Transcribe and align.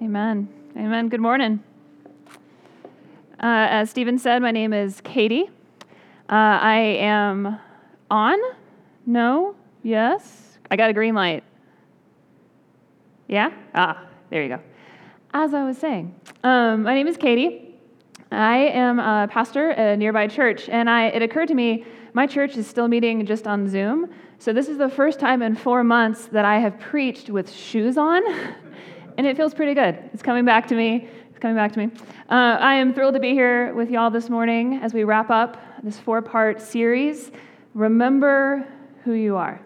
Amen. 0.00 0.48
Amen. 0.76 1.08
Good 1.08 1.20
morning. 1.20 1.60
Uh, 3.32 3.66
as 3.68 3.90
Stephen 3.90 4.16
said, 4.16 4.40
my 4.40 4.52
name 4.52 4.72
is 4.72 5.00
Katie. 5.00 5.50
Uh, 6.30 6.34
I 6.62 6.78
am 7.00 7.58
on? 8.08 8.38
No? 9.06 9.56
Yes? 9.82 10.56
I 10.70 10.76
got 10.76 10.88
a 10.88 10.92
green 10.92 11.16
light. 11.16 11.42
Yeah? 13.26 13.50
Ah, 13.74 14.06
there 14.30 14.44
you 14.44 14.48
go. 14.50 14.60
As 15.34 15.52
I 15.52 15.64
was 15.64 15.76
saying, 15.78 16.14
um, 16.44 16.84
my 16.84 16.94
name 16.94 17.08
is 17.08 17.16
Katie. 17.16 17.74
I 18.30 18.58
am 18.68 19.00
a 19.00 19.26
pastor 19.28 19.70
at 19.70 19.94
a 19.94 19.96
nearby 19.96 20.28
church, 20.28 20.68
and 20.68 20.88
I, 20.88 21.06
it 21.06 21.22
occurred 21.22 21.48
to 21.48 21.54
me 21.54 21.84
my 22.12 22.28
church 22.28 22.56
is 22.56 22.68
still 22.68 22.86
meeting 22.86 23.26
just 23.26 23.48
on 23.48 23.68
Zoom. 23.68 24.14
So, 24.38 24.52
this 24.52 24.68
is 24.68 24.78
the 24.78 24.88
first 24.88 25.18
time 25.18 25.42
in 25.42 25.56
four 25.56 25.82
months 25.82 26.26
that 26.26 26.44
I 26.44 26.60
have 26.60 26.78
preached 26.78 27.30
with 27.30 27.50
shoes 27.50 27.98
on. 27.98 28.22
and 29.18 29.26
it 29.26 29.36
feels 29.36 29.52
pretty 29.52 29.74
good. 29.74 29.98
It's 30.14 30.22
coming 30.22 30.44
back 30.44 30.68
to 30.68 30.76
me. 30.76 31.08
It's 31.28 31.38
coming 31.40 31.56
back 31.56 31.72
to 31.72 31.78
me. 31.80 31.90
Uh, 32.30 32.56
I 32.60 32.74
am 32.74 32.94
thrilled 32.94 33.14
to 33.14 33.20
be 33.20 33.32
here 33.32 33.74
with 33.74 33.90
y'all 33.90 34.10
this 34.10 34.30
morning 34.30 34.74
as 34.76 34.94
we 34.94 35.04
wrap 35.04 35.28
up 35.28 35.60
this 35.82 35.98
four 35.98 36.22
part 36.22 36.62
series. 36.62 37.32
Remember 37.74 38.66
who 39.04 39.12
you 39.12 39.36
are. 39.36 39.60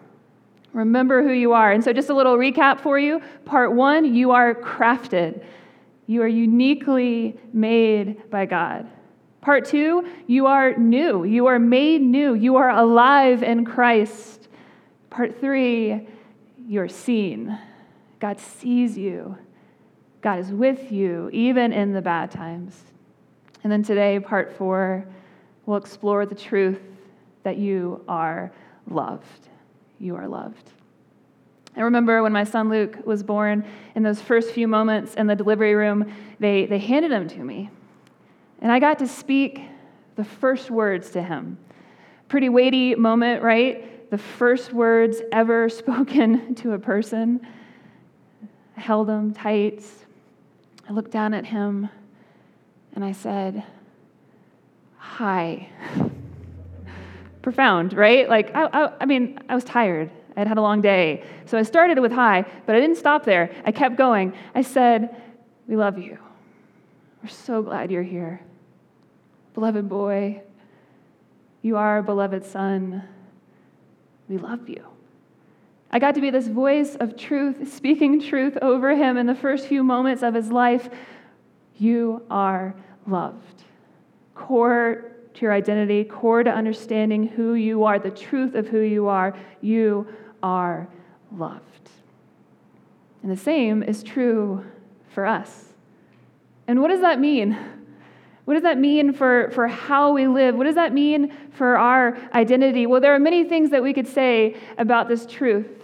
Remember 0.73 1.21
who 1.21 1.31
you 1.31 1.53
are. 1.53 1.71
And 1.71 1.83
so, 1.83 1.93
just 1.93 2.09
a 2.09 2.15
little 2.15 2.35
recap 2.35 2.79
for 2.79 2.97
you. 2.97 3.21
Part 3.45 3.73
one, 3.73 4.15
you 4.15 4.31
are 4.31 4.55
crafted, 4.55 5.45
you 6.07 6.23
are 6.23 6.27
uniquely 6.27 7.39
made 7.53 8.29
by 8.31 8.47
God. 8.47 8.89
Part 9.41 9.65
two, 9.65 10.07
you 10.25 10.47
are 10.47 10.75
new. 10.77 11.25
You 11.25 11.47
are 11.47 11.59
made 11.59 12.01
new. 12.01 12.33
You 12.33 12.55
are 12.55 12.69
alive 12.69 13.43
in 13.43 13.65
Christ. 13.65 14.47
Part 15.09 15.39
three, 15.39 16.07
you're 16.65 16.87
seen. 16.87 17.57
God 18.23 18.39
sees 18.39 18.97
you. 18.97 19.37
God 20.21 20.39
is 20.39 20.49
with 20.49 20.93
you, 20.93 21.29
even 21.33 21.73
in 21.73 21.91
the 21.91 22.01
bad 22.01 22.31
times. 22.31 22.81
And 23.61 23.69
then 23.69 23.83
today, 23.83 24.17
part 24.17 24.53
four, 24.53 25.05
we'll 25.65 25.75
explore 25.75 26.25
the 26.25 26.33
truth 26.33 26.79
that 27.43 27.57
you 27.57 28.01
are 28.07 28.53
loved. 28.89 29.49
You 29.99 30.15
are 30.15 30.25
loved. 30.25 30.71
I 31.75 31.81
remember 31.81 32.23
when 32.23 32.31
my 32.31 32.45
son 32.45 32.69
Luke 32.69 33.05
was 33.05 33.23
born, 33.23 33.65
in 33.93 34.03
those 34.03 34.21
first 34.21 34.51
few 34.51 34.69
moments 34.69 35.15
in 35.15 35.27
the 35.27 35.35
delivery 35.35 35.75
room, 35.75 36.09
they, 36.39 36.65
they 36.65 36.79
handed 36.79 37.11
him 37.11 37.27
to 37.27 37.39
me. 37.39 37.71
And 38.61 38.71
I 38.71 38.79
got 38.79 38.99
to 38.99 39.07
speak 39.09 39.59
the 40.15 40.23
first 40.23 40.71
words 40.71 41.09
to 41.09 41.21
him. 41.21 41.57
Pretty 42.29 42.47
weighty 42.47 42.95
moment, 42.95 43.43
right? 43.43 44.09
The 44.09 44.17
first 44.17 44.71
words 44.71 45.21
ever 45.33 45.67
spoken 45.83 46.55
to 46.55 46.71
a 46.71 46.79
person. 46.79 47.45
I 48.75 48.81
held 48.81 49.09
him 49.09 49.33
tight. 49.33 49.83
I 50.87 50.93
looked 50.93 51.11
down 51.11 51.33
at 51.33 51.45
him 51.45 51.89
and 52.93 53.03
I 53.03 53.11
said, 53.11 53.63
Hi. 54.97 55.69
Profound, 57.41 57.93
right? 57.93 58.27
Like, 58.29 58.55
I, 58.55 58.65
I, 58.65 58.93
I, 59.01 59.05
mean, 59.05 59.37
I 59.49 59.55
was 59.55 59.63
tired. 59.63 60.09
I 60.35 60.39
had 60.39 60.47
had 60.47 60.57
a 60.57 60.61
long 60.61 60.81
day. 60.81 61.23
So 61.45 61.57
I 61.57 61.63
started 61.63 61.99
with 61.99 62.11
hi, 62.11 62.45
but 62.65 62.75
I 62.75 62.79
didn't 62.79 62.95
stop 62.95 63.25
there. 63.25 63.53
I 63.65 63.71
kept 63.71 63.95
going. 63.97 64.33
I 64.55 64.61
said, 64.61 65.21
We 65.67 65.75
love 65.75 65.97
you. 65.97 66.17
We're 67.21 67.29
so 67.29 67.61
glad 67.61 67.91
you're 67.91 68.03
here. 68.03 68.41
Beloved 69.53 69.87
boy, 69.87 70.41
you 71.61 71.77
are 71.77 71.99
a 71.99 72.03
beloved 72.03 72.45
son. 72.45 73.03
We 74.27 74.37
love 74.37 74.67
you. 74.67 74.92
I 75.93 75.99
got 75.99 76.15
to 76.15 76.21
be 76.21 76.31
this 76.31 76.47
voice 76.47 76.95
of 76.95 77.15
truth, 77.15 77.71
speaking 77.71 78.19
truth 78.19 78.57
over 78.63 78.95
him 78.95 79.15
in 79.15 79.27
the 79.27 79.35
first 79.35 79.67
few 79.67 79.83
moments 79.83 80.23
of 80.23 80.33
his 80.33 80.49
life. 80.49 80.89
You 81.77 82.23
are 82.31 82.73
loved. 83.05 83.63
Core 84.33 85.11
to 85.35 85.41
your 85.41 85.53
identity, 85.53 86.03
core 86.03 86.43
to 86.43 86.49
understanding 86.49 87.27
who 87.27 87.53
you 87.53 87.83
are, 87.83 87.99
the 87.99 88.09
truth 88.09 88.55
of 88.55 88.67
who 88.67 88.79
you 88.79 89.07
are. 89.07 89.37
You 89.61 90.07
are 90.41 90.89
loved. 91.31 91.91
And 93.21 93.31
the 93.31 93.37
same 93.37 93.83
is 93.83 94.01
true 94.01 94.65
for 95.09 95.27
us. 95.27 95.73
And 96.67 96.81
what 96.81 96.87
does 96.87 97.01
that 97.01 97.19
mean? 97.19 97.55
What 98.45 98.55
does 98.55 98.63
that 98.63 98.79
mean 98.79 99.13
for, 99.13 99.51
for 99.51 99.67
how 99.67 100.11
we 100.11 100.25
live? 100.25 100.55
What 100.55 100.63
does 100.63 100.73
that 100.73 100.91
mean 100.91 101.31
for 101.51 101.77
our 101.77 102.17
identity? 102.33 102.87
Well, 102.87 102.99
there 102.99 103.13
are 103.13 103.19
many 103.19 103.43
things 103.43 103.69
that 103.69 103.83
we 103.83 103.93
could 103.93 104.07
say 104.07 104.57
about 104.79 105.07
this 105.07 105.27
truth. 105.27 105.81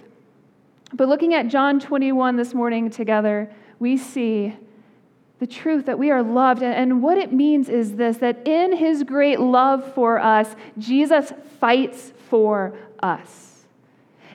But 0.93 1.07
looking 1.07 1.33
at 1.33 1.47
John 1.47 1.79
21 1.79 2.35
this 2.35 2.53
morning 2.53 2.89
together, 2.89 3.51
we 3.77 3.97
see 3.97 4.55
the 5.39 5.47
truth 5.47 5.85
that 5.85 5.97
we 5.97 6.11
are 6.11 6.21
loved. 6.21 6.63
And 6.63 7.01
what 7.01 7.17
it 7.17 7.31
means 7.31 7.69
is 7.69 7.95
this 7.95 8.17
that 8.17 8.47
in 8.47 8.75
his 8.75 9.03
great 9.03 9.39
love 9.39 9.93
for 9.93 10.19
us, 10.19 10.55
Jesus 10.77 11.31
fights 11.59 12.13
for 12.29 12.77
us. 13.01 13.45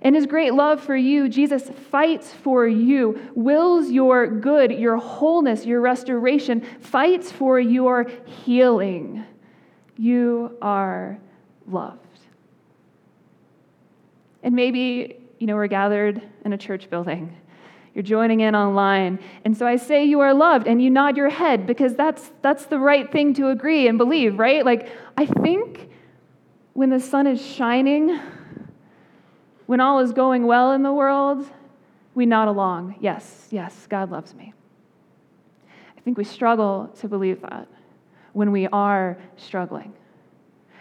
In 0.00 0.14
his 0.14 0.26
great 0.26 0.53
love 0.53 0.82
for 0.82 0.97
you, 0.97 1.31
Jesus 1.31 1.70
fights 1.91 2.31
for 2.31 2.66
you, 2.66 3.31
wills 3.34 3.91
your 3.91 4.26
good, 4.26 4.70
your 4.70 4.98
wholeness, 4.98 5.64
your 5.64 5.81
restoration, 5.81 6.60
fights 6.81 7.32
for 7.32 7.59
your 7.59 8.06
healing. 8.26 9.25
You 9.97 10.59
are 10.60 11.19
loved. 11.66 12.00
And 14.43 14.54
maybe 14.54 15.24
you 15.39 15.47
know, 15.47 15.55
we're 15.55 15.67
gathered 15.67 16.22
in 16.45 16.53
a 16.53 16.59
church 16.59 16.89
building. 16.91 17.37
You're 17.95 18.03
joining 18.03 18.41
in 18.41 18.55
online. 18.55 19.21
And 19.45 19.56
so 19.56 19.67
I 19.67 19.77
say 19.77 20.05
you 20.05 20.21
are 20.21 20.34
loved, 20.34 20.67
and 20.67 20.83
you 20.83 20.91
nod 20.91 21.17
your 21.17 21.28
head 21.28 21.67
because 21.67 21.95
that's, 21.95 22.33
that's 22.43 22.67
the 22.67 22.78
right 22.78 23.11
thing 23.11 23.34
to 23.34 23.49
agree 23.49 23.87
and 23.87 23.99
believe, 23.99 24.39
right? 24.39 24.65
Like, 24.65 24.91
I 25.17 25.27
think 25.27 25.89
when 26.73 26.91
the 26.91 26.99
sun 26.99 27.27
is 27.27 27.44
shining, 27.44 28.19
when 29.67 29.81
all 29.81 30.00
is 30.00 30.12
going 30.12 30.47
well 30.47 30.73
in 30.73 30.83
the 30.83 30.93
world, 30.93 31.47
we 32.15 32.27
nod 32.27 32.49
along. 32.49 32.97
Yes, 33.00 33.49
yes, 33.50 33.87
God 33.89 34.11
loves 34.11 34.34
me. 34.34 34.53
I 35.97 36.00
think 36.00 36.19
we 36.19 36.25
struggle 36.25 36.93
to 37.00 37.09
believe 37.09 37.41
that 37.43 37.69
when 38.33 38.50
we 38.50 38.67
are 38.69 39.17
struggling, 39.37 39.94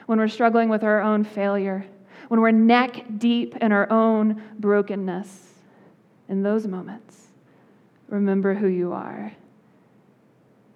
when 0.08 0.18
we're 0.18 0.28
struggling 0.28 0.68
with 0.68 0.84
our 0.84 1.02
own 1.02 1.24
failure 1.24 1.86
when 2.34 2.42
we're 2.42 2.50
neck 2.50 3.06
deep 3.20 3.56
in 3.58 3.72
our 3.72 3.88
own 3.92 4.42
brokenness, 4.58 5.52
in 6.30 6.42
those 6.42 6.66
moments, 6.66 7.28
remember 8.08 8.56
who 8.56 8.66
you 8.66 8.92
are. 8.92 9.32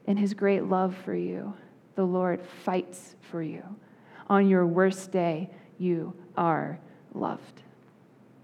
In 0.06 0.18
his 0.18 0.36
great 0.36 0.66
love 0.66 0.96
for 1.04 1.16
you, 1.16 1.52
the 1.96 2.04
Lord 2.04 2.46
fights 2.64 3.16
for 3.32 3.42
you. 3.42 3.64
On 4.30 4.48
your 4.48 4.68
worst 4.68 5.12
day, 5.12 5.50
you 5.80 6.14
are 6.38 6.78
loved. 7.16 7.64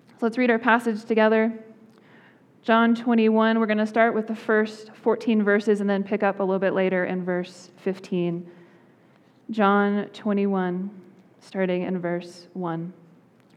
So 0.10 0.18
let's 0.22 0.40
read 0.40 0.50
our 0.50 0.58
passage 0.58 1.06
together. 1.06 1.54
John 2.64 2.96
21, 2.96 3.60
we're 3.60 3.68
going 3.68 3.78
to 3.78 3.86
start 3.86 4.16
with 4.16 4.26
the 4.26 4.36
first 4.36 4.90
14 5.04 5.44
verses 5.44 5.82
and 5.82 5.88
then 5.88 6.04
pick 6.04 6.24
up 6.24 6.40
a 6.40 6.44
little 6.44 6.58
bit 6.58 6.74
later 6.74 7.06
in 7.06 7.24
verse 7.24 7.70
15. 7.84 8.50
John 9.52 10.10
21, 10.14 10.90
starting 11.42 11.84
in 11.84 12.00
verse 12.00 12.48
1. 12.54 12.92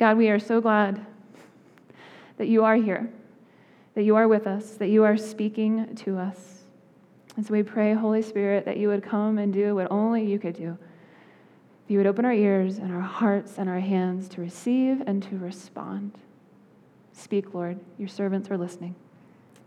God, 0.00 0.16
we 0.16 0.30
are 0.30 0.38
so 0.38 0.62
glad 0.62 1.04
that 2.38 2.48
you 2.48 2.64
are 2.64 2.76
here, 2.76 3.12
that 3.94 4.02
you 4.02 4.16
are 4.16 4.26
with 4.26 4.46
us, 4.46 4.70
that 4.76 4.88
you 4.88 5.04
are 5.04 5.18
speaking 5.18 5.94
to 5.96 6.16
us. 6.16 6.62
And 7.36 7.46
so 7.46 7.52
we 7.52 7.62
pray, 7.62 7.92
Holy 7.92 8.22
Spirit, 8.22 8.64
that 8.64 8.78
you 8.78 8.88
would 8.88 9.02
come 9.02 9.36
and 9.36 9.52
do 9.52 9.74
what 9.74 9.88
only 9.90 10.24
you 10.24 10.38
could 10.38 10.56
do. 10.56 10.78
You 11.86 11.98
would 11.98 12.06
open 12.06 12.24
our 12.24 12.32
ears 12.32 12.78
and 12.78 12.90
our 12.90 13.02
hearts 13.02 13.58
and 13.58 13.68
our 13.68 13.80
hands 13.80 14.26
to 14.30 14.40
receive 14.40 15.02
and 15.06 15.22
to 15.24 15.36
respond. 15.36 16.12
Speak, 17.12 17.52
Lord. 17.52 17.78
Your 17.98 18.08
servants 18.08 18.50
are 18.50 18.56
listening. 18.56 18.94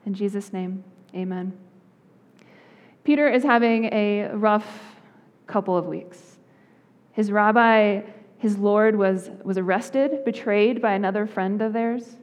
In 0.07 0.15
Jesus' 0.15 0.51
name, 0.51 0.83
amen. 1.13 1.56
Peter 3.03 3.29
is 3.29 3.44
having 3.44 3.86
a 3.94 4.29
rough 4.33 4.95
couple 5.45 5.77
of 5.77 5.86
weeks. 5.86 6.38
His 7.12 7.31
rabbi, 7.31 8.01
his 8.43 8.57
Lord, 8.57 8.97
was, 8.97 9.29
was 9.45 9.57
arrested, 9.57 10.25
betrayed 10.25 10.81
by 10.81 10.91
another 10.91 11.25
friend 11.25 11.61
of 11.61 11.71
theirs. 11.71 12.17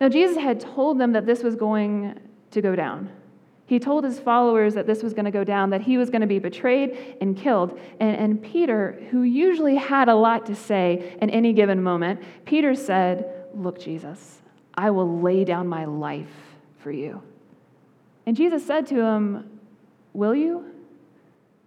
Now, 0.00 0.08
Jesus 0.08 0.36
had 0.36 0.60
told 0.60 1.00
them 1.00 1.14
that 1.14 1.26
this 1.26 1.42
was 1.42 1.56
going 1.56 2.16
to 2.52 2.62
go 2.62 2.76
down. 2.76 3.10
He 3.66 3.80
told 3.80 4.04
his 4.04 4.20
followers 4.20 4.74
that 4.74 4.86
this 4.86 5.02
was 5.02 5.14
going 5.14 5.24
to 5.24 5.32
go 5.32 5.42
down, 5.42 5.70
that 5.70 5.80
he 5.80 5.98
was 5.98 6.10
going 6.10 6.20
to 6.20 6.28
be 6.28 6.38
betrayed 6.38 7.16
and 7.20 7.36
killed. 7.36 7.76
And, 7.98 8.16
and 8.16 8.40
Peter, 8.40 9.02
who 9.10 9.24
usually 9.24 9.74
had 9.74 10.08
a 10.08 10.14
lot 10.14 10.46
to 10.46 10.54
say 10.54 11.16
in 11.20 11.28
any 11.28 11.52
given 11.52 11.82
moment, 11.82 12.22
Peter 12.44 12.76
said, 12.76 13.48
Look, 13.52 13.80
Jesus, 13.80 14.40
I 14.76 14.90
will 14.90 15.20
lay 15.20 15.44
down 15.44 15.66
my 15.66 15.86
life 15.86 16.54
for 16.78 16.92
you. 16.92 17.20
And 18.26 18.36
Jesus 18.36 18.64
said 18.64 18.86
to 18.86 18.94
him, 18.94 19.58
Will 20.12 20.36
you? 20.36 20.66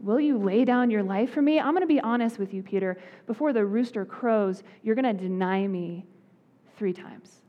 Will 0.02 0.20
you 0.20 0.38
lay 0.38 0.66
down 0.66 0.90
your 0.90 1.04
life 1.04 1.32
for 1.32 1.42
me? 1.42 1.60
I'm 1.60 1.72
going 1.72 1.82
to 1.82 1.88
be 1.88 2.00
honest 2.00 2.40
with 2.40 2.54
you, 2.54 2.64
Peter. 2.64 2.98
Before 3.28 3.54
the 3.54 3.66
rooster 3.66 4.04
crows, 4.04 4.64
you're 4.82 4.96
going 4.96 5.06
to 5.06 5.14
deny 5.14 5.68
me 5.68 6.06
three 6.76 6.94
times. 6.94 7.42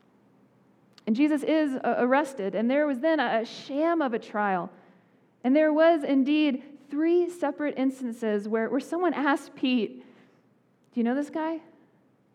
And 1.07 1.17
Jesus 1.17 1.43
is 1.43 1.75
uh, 1.77 1.95
arrested, 1.99 2.55
and 2.55 2.71
there 2.71 2.87
was 2.87 3.01
then 3.01 3.19
a 3.21 3.45
sham 3.45 4.03
of 4.03 4.13
a 4.13 4.19
trial. 4.19 4.71
And 5.43 5.57
there 5.57 5.73
was 5.73 6.05
indeed 6.05 6.63
three 6.91 7.29
separate 7.31 7.75
instances 7.79 8.49
where, 8.49 8.69
where 8.69 8.81
someone 8.81 9.15
asked 9.15 9.55
Pete, 9.55 10.05
Do 10.93 11.01
you 11.01 11.05
know 11.05 11.15
this 11.15 11.31
guy? 11.31 11.59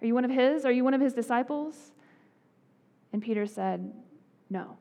Are 0.01 0.05
you 0.05 0.15
one 0.15 0.25
of 0.25 0.31
his? 0.31 0.65
Are 0.65 0.71
you 0.71 0.83
one 0.83 0.95
of 0.95 1.01
his 1.01 1.13
disciples? 1.13 1.91
And 3.13 3.21
Peter 3.21 3.45
said, 3.45 3.93
No, 4.49 4.77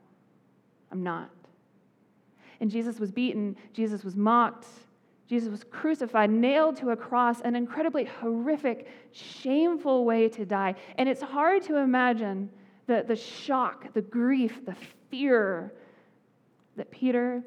I'm 0.90 1.02
not. 1.02 1.30
And 2.60 2.70
Jesus 2.70 2.98
was 2.98 3.12
beaten, 3.12 3.54
Jesus 3.74 4.02
was 4.02 4.16
mocked, 4.16 4.66
Jesus 5.28 5.50
was 5.50 5.64
crucified, 5.64 6.30
nailed 6.30 6.76
to 6.76 6.90
a 6.90 6.96
cross, 6.96 7.40
an 7.40 7.56
incredibly 7.56 8.04
horrific, 8.04 8.88
shameful 9.12 10.04
way 10.04 10.28
to 10.28 10.46
die. 10.46 10.74
And 10.98 11.08
it's 11.08 11.22
hard 11.22 11.62
to 11.64 11.76
imagine 11.76 12.48
the, 12.86 13.04
the 13.06 13.16
shock, 13.16 13.92
the 13.92 14.02
grief, 14.02 14.64
the 14.64 14.76
fear 15.10 15.72
that 16.76 16.90
Peter 16.90 17.42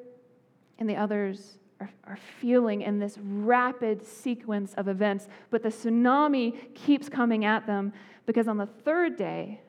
and 0.77 0.89
the 0.89 0.95
others 0.95 1.57
are, 1.79 1.89
are 2.05 2.19
feeling 2.41 2.81
in 2.81 2.99
this 2.99 3.17
rapid 3.21 4.05
sequence 4.05 4.73
of 4.73 4.89
events. 4.89 5.29
But 5.49 5.63
the 5.63 5.69
tsunami 5.69 6.73
keeps 6.75 7.07
coming 7.07 7.45
at 7.45 7.65
them 7.65 7.93
because 8.25 8.47
on 8.47 8.57
the 8.57 8.65
third 8.65 9.15
day, 9.15 9.61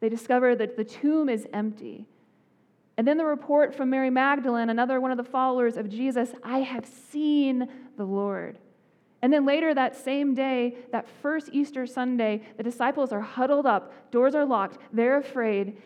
they 0.00 0.08
discover 0.08 0.56
that 0.56 0.76
the 0.76 0.84
tomb 0.84 1.28
is 1.28 1.46
empty. 1.52 2.06
And 3.00 3.08
then 3.08 3.16
the 3.16 3.24
report 3.24 3.74
from 3.74 3.88
Mary 3.88 4.10
Magdalene, 4.10 4.68
another 4.68 5.00
one 5.00 5.10
of 5.10 5.16
the 5.16 5.24
followers 5.24 5.78
of 5.78 5.88
Jesus 5.88 6.34
I 6.42 6.58
have 6.58 6.84
seen 6.84 7.66
the 7.96 8.04
Lord. 8.04 8.58
And 9.22 9.32
then 9.32 9.46
later 9.46 9.72
that 9.72 9.96
same 9.96 10.34
day, 10.34 10.76
that 10.92 11.08
first 11.22 11.48
Easter 11.50 11.86
Sunday, 11.86 12.42
the 12.58 12.62
disciples 12.62 13.10
are 13.10 13.22
huddled 13.22 13.64
up, 13.64 14.10
doors 14.10 14.34
are 14.34 14.44
locked, 14.44 14.76
they're 14.92 15.16
afraid, 15.16 15.78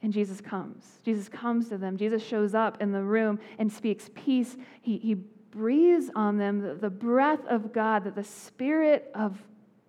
and 0.00 0.12
Jesus 0.12 0.40
comes. 0.40 1.00
Jesus 1.04 1.28
comes 1.28 1.70
to 1.70 1.76
them. 1.76 1.96
Jesus 1.96 2.22
shows 2.24 2.54
up 2.54 2.80
in 2.80 2.92
the 2.92 3.02
room 3.02 3.40
and 3.58 3.72
speaks 3.72 4.08
peace. 4.14 4.56
He, 4.80 4.98
he 4.98 5.14
breathes 5.14 6.08
on 6.14 6.38
them 6.38 6.60
the, 6.60 6.74
the 6.74 6.88
breath 6.88 7.44
of 7.48 7.72
God, 7.72 8.04
the, 8.04 8.12
the 8.12 8.22
Spirit 8.22 9.10
of 9.12 9.42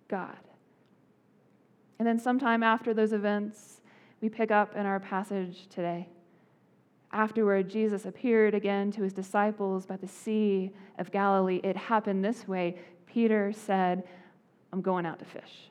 God. 0.08 0.36
And 2.00 2.08
then, 2.08 2.18
sometime 2.18 2.64
after 2.64 2.92
those 2.92 3.12
events, 3.12 3.82
we 4.20 4.28
pick 4.28 4.50
up 4.50 4.74
in 4.74 4.84
our 4.84 4.98
passage 4.98 5.68
today. 5.68 6.08
Afterward, 7.12 7.68
Jesus 7.68 8.06
appeared 8.06 8.54
again 8.54 8.92
to 8.92 9.02
his 9.02 9.12
disciples 9.12 9.84
by 9.84 9.96
the 9.96 10.06
Sea 10.06 10.70
of 10.98 11.10
Galilee. 11.10 11.60
It 11.64 11.76
happened 11.76 12.24
this 12.24 12.46
way 12.46 12.76
Peter 13.06 13.52
said, 13.52 14.04
I'm 14.72 14.80
going 14.80 15.04
out 15.04 15.18
to 15.18 15.24
fish. 15.24 15.70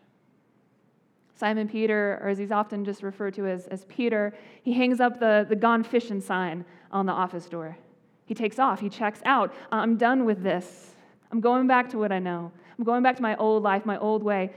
Simon 1.34 1.70
Peter, 1.70 2.20
or 2.22 2.28
as 2.28 2.38
he's 2.38 2.52
often 2.52 2.84
just 2.84 3.02
referred 3.02 3.34
to 3.36 3.48
as, 3.48 3.68
as 3.68 3.86
Peter, 3.86 4.34
he 4.62 4.74
hangs 4.74 5.00
up 5.00 5.22
the, 5.22 5.46
the 5.48 5.56
gone 5.56 5.84
fishing 5.84 6.20
sign 6.20 6.66
on 6.92 7.06
the 7.06 7.14
office 7.14 7.46
door. 7.46 7.78
He 8.26 8.34
takes 8.34 8.60
off, 8.60 8.82
he 8.82 8.90
checks 8.90 9.22
out. 9.24 9.54
I'm 9.72 9.96
done 9.96 10.26
with 10.26 10.44
this. 10.44 10.96
I'm 11.32 11.40
going 11.40 11.66
back 11.66 11.90
to 11.92 11.98
what 11.98 12.12
I 12.12 12.20
know. 12.20 12.52
I'm 12.78 12.84
going 12.84 13.04
back 13.04 13.16
to 13.16 13.22
my 13.22 13.38
old 13.38 13.64
life, 13.64 13.86
my 13.86 13.98
old 13.98 14.22
way. 14.22 14.52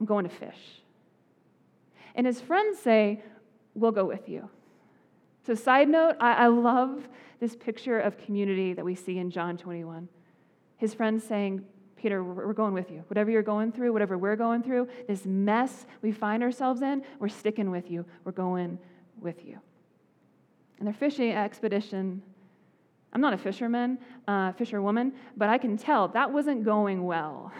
I'm 0.00 0.06
going 0.06 0.24
to 0.24 0.34
fish. 0.34 0.82
And 2.16 2.26
his 2.26 2.40
friends 2.40 2.78
say, 2.78 3.22
We'll 3.74 3.92
go 3.92 4.04
with 4.04 4.28
you. 4.28 4.50
So, 5.46 5.54
side 5.54 5.88
note, 5.88 6.16
I, 6.20 6.44
I 6.44 6.46
love 6.48 7.08
this 7.40 7.56
picture 7.56 7.98
of 7.98 8.18
community 8.18 8.74
that 8.74 8.84
we 8.84 8.94
see 8.94 9.18
in 9.18 9.30
John 9.30 9.56
21. 9.56 10.08
His 10.76 10.92
friends 10.92 11.24
saying, 11.24 11.64
Peter, 11.96 12.22
we're 12.22 12.52
going 12.52 12.72
with 12.72 12.90
you. 12.90 13.04
Whatever 13.08 13.30
you're 13.30 13.42
going 13.42 13.72
through, 13.72 13.92
whatever 13.92 14.16
we're 14.16 14.36
going 14.36 14.62
through, 14.62 14.88
this 15.06 15.26
mess 15.26 15.86
we 16.02 16.12
find 16.12 16.42
ourselves 16.42 16.82
in, 16.82 17.02
we're 17.18 17.28
sticking 17.28 17.70
with 17.70 17.90
you. 17.90 18.04
We're 18.24 18.32
going 18.32 18.78
with 19.20 19.44
you. 19.44 19.58
And 20.78 20.86
their 20.86 20.94
fishing 20.94 21.32
expedition, 21.32 22.22
I'm 23.12 23.20
not 23.20 23.34
a 23.34 23.38
fisherman, 23.38 23.98
uh, 24.26 24.52
fisherwoman, 24.52 25.12
but 25.36 25.50
I 25.50 25.58
can 25.58 25.76
tell 25.76 26.08
that 26.08 26.32
wasn't 26.32 26.64
going 26.64 27.04
well, 27.04 27.52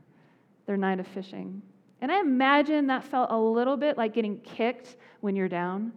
their 0.66 0.76
night 0.76 0.98
of 0.98 1.06
fishing. 1.06 1.62
And 2.00 2.10
I 2.10 2.20
imagine 2.20 2.88
that 2.88 3.04
felt 3.04 3.30
a 3.30 3.38
little 3.38 3.76
bit 3.76 3.96
like 3.96 4.14
getting 4.14 4.38
kicked 4.40 4.96
when 5.20 5.36
you're 5.36 5.48
down 5.48 5.92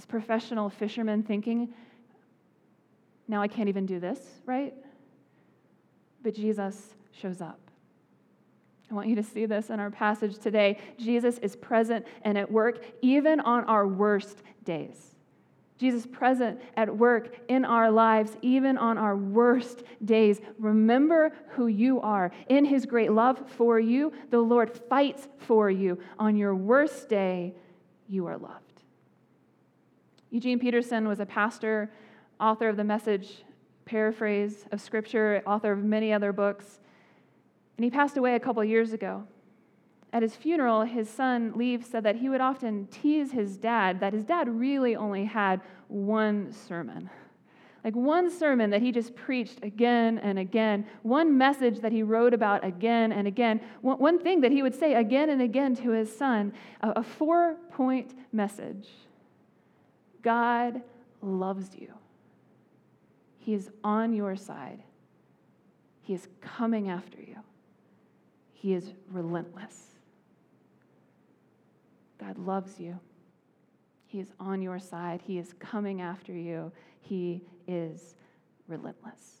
this 0.00 0.06
professional 0.06 0.70
fisherman 0.70 1.22
thinking, 1.22 1.68
now 3.28 3.42
I 3.42 3.48
can't 3.48 3.68
even 3.68 3.84
do 3.84 4.00
this, 4.00 4.18
right? 4.46 4.72
But 6.22 6.34
Jesus 6.34 6.94
shows 7.12 7.42
up. 7.42 7.60
I 8.90 8.94
want 8.94 9.08
you 9.08 9.16
to 9.16 9.22
see 9.22 9.44
this 9.44 9.68
in 9.68 9.78
our 9.78 9.90
passage 9.90 10.38
today. 10.38 10.78
Jesus 10.96 11.36
is 11.38 11.54
present 11.54 12.06
and 12.22 12.38
at 12.38 12.50
work 12.50 12.82
even 13.02 13.40
on 13.40 13.64
our 13.64 13.86
worst 13.86 14.38
days. 14.64 15.16
Jesus 15.76 16.06
present 16.06 16.58
at 16.78 16.96
work 16.96 17.36
in 17.48 17.66
our 17.66 17.90
lives, 17.90 18.38
even 18.40 18.78
on 18.78 18.96
our 18.96 19.18
worst 19.18 19.82
days. 20.02 20.40
Remember 20.58 21.30
who 21.48 21.66
you 21.66 22.00
are. 22.00 22.32
In 22.48 22.64
his 22.64 22.86
great 22.86 23.12
love 23.12 23.38
for 23.50 23.78
you, 23.78 24.14
the 24.30 24.40
Lord 24.40 24.74
fights 24.88 25.28
for 25.36 25.68
you. 25.68 25.98
On 26.18 26.36
your 26.36 26.54
worst 26.54 27.10
day, 27.10 27.54
you 28.08 28.26
are 28.26 28.38
loved. 28.38 28.69
Eugene 30.30 30.60
Peterson 30.60 31.08
was 31.08 31.18
a 31.18 31.26
pastor, 31.26 31.90
author 32.38 32.68
of 32.68 32.76
the 32.76 32.84
message 32.84 33.42
paraphrase 33.84 34.64
of 34.70 34.80
Scripture, 34.80 35.42
author 35.44 35.72
of 35.72 35.82
many 35.82 36.12
other 36.12 36.32
books, 36.32 36.78
and 37.76 37.84
he 37.84 37.90
passed 37.90 38.16
away 38.16 38.36
a 38.36 38.40
couple 38.40 38.62
years 38.62 38.92
ago. 38.92 39.24
At 40.12 40.22
his 40.22 40.36
funeral, 40.36 40.82
his 40.82 41.08
son, 41.08 41.52
Leif, 41.56 41.84
said 41.84 42.04
that 42.04 42.16
he 42.16 42.28
would 42.28 42.40
often 42.40 42.86
tease 42.86 43.32
his 43.32 43.56
dad 43.56 43.98
that 44.00 44.12
his 44.12 44.24
dad 44.24 44.48
really 44.48 44.94
only 44.94 45.24
had 45.24 45.60
one 45.88 46.52
sermon. 46.52 47.10
Like 47.82 47.96
one 47.96 48.30
sermon 48.30 48.70
that 48.70 48.82
he 48.82 48.92
just 48.92 49.16
preached 49.16 49.64
again 49.64 50.18
and 50.18 50.38
again, 50.38 50.86
one 51.02 51.36
message 51.36 51.80
that 51.80 51.90
he 51.90 52.02
wrote 52.02 52.34
about 52.34 52.64
again 52.64 53.10
and 53.10 53.26
again, 53.26 53.60
one 53.80 54.18
thing 54.18 54.42
that 54.42 54.52
he 54.52 54.62
would 54.62 54.74
say 54.74 54.94
again 54.94 55.30
and 55.30 55.42
again 55.42 55.74
to 55.76 55.90
his 55.90 56.14
son, 56.14 56.52
a 56.82 57.02
four 57.02 57.56
point 57.70 58.14
message 58.32 58.88
God 60.22 60.82
loves 61.22 61.74
you, 61.76 61.92
He 63.38 63.54
is 63.54 63.70
on 63.84 64.12
your 64.12 64.36
side, 64.36 64.82
He 66.02 66.14
is 66.14 66.28
coming 66.40 66.88
after 66.88 67.20
you, 67.20 67.36
He 68.52 68.74
is 68.74 68.92
relentless. 69.10 69.90
God 72.18 72.38
loves 72.38 72.78
you. 72.78 72.98
He 74.06 74.20
is 74.20 74.32
on 74.38 74.60
your 74.60 74.78
side. 74.78 75.22
He 75.24 75.38
is 75.38 75.54
coming 75.58 76.02
after 76.02 76.32
you. 76.32 76.70
He 77.00 77.42
is 77.66 78.14
relentless. 78.68 79.38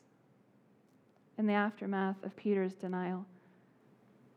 In 1.38 1.46
the 1.46 1.52
aftermath 1.52 2.22
of 2.22 2.34
Peter's 2.36 2.74
denial, 2.74 3.26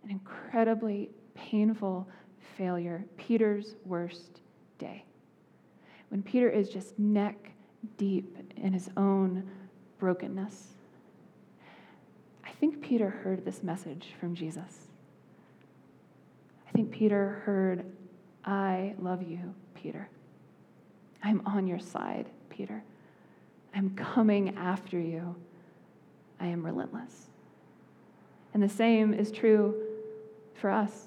an 0.03 0.09
incredibly 0.09 1.09
painful 1.35 2.07
failure, 2.57 3.05
Peter's 3.17 3.75
worst 3.85 4.41
day. 4.77 5.05
When 6.13 6.21
Peter 6.21 6.47
is 6.47 6.69
just 6.69 6.99
neck 6.99 7.49
deep 7.97 8.37
in 8.55 8.71
his 8.71 8.87
own 8.95 9.49
brokenness. 9.97 10.67
I 12.45 12.51
think 12.51 12.83
Peter 12.83 13.09
heard 13.09 13.43
this 13.43 13.63
message 13.63 14.09
from 14.19 14.35
Jesus. 14.35 14.89
I 16.69 16.71
think 16.71 16.91
Peter 16.91 17.41
heard, 17.45 17.85
I 18.45 18.93
love 18.99 19.23
you, 19.23 19.55
Peter. 19.73 20.07
I'm 21.23 21.41
on 21.47 21.65
your 21.65 21.79
side, 21.79 22.29
Peter. 22.47 22.83
I'm 23.73 23.95
coming 23.95 24.55
after 24.55 24.99
you. 24.99 25.35
I 26.39 26.45
am 26.45 26.63
relentless. 26.63 27.29
And 28.53 28.61
the 28.61 28.69
same 28.69 29.15
is 29.15 29.31
true 29.31 29.73
for 30.53 30.69
us. 30.69 31.05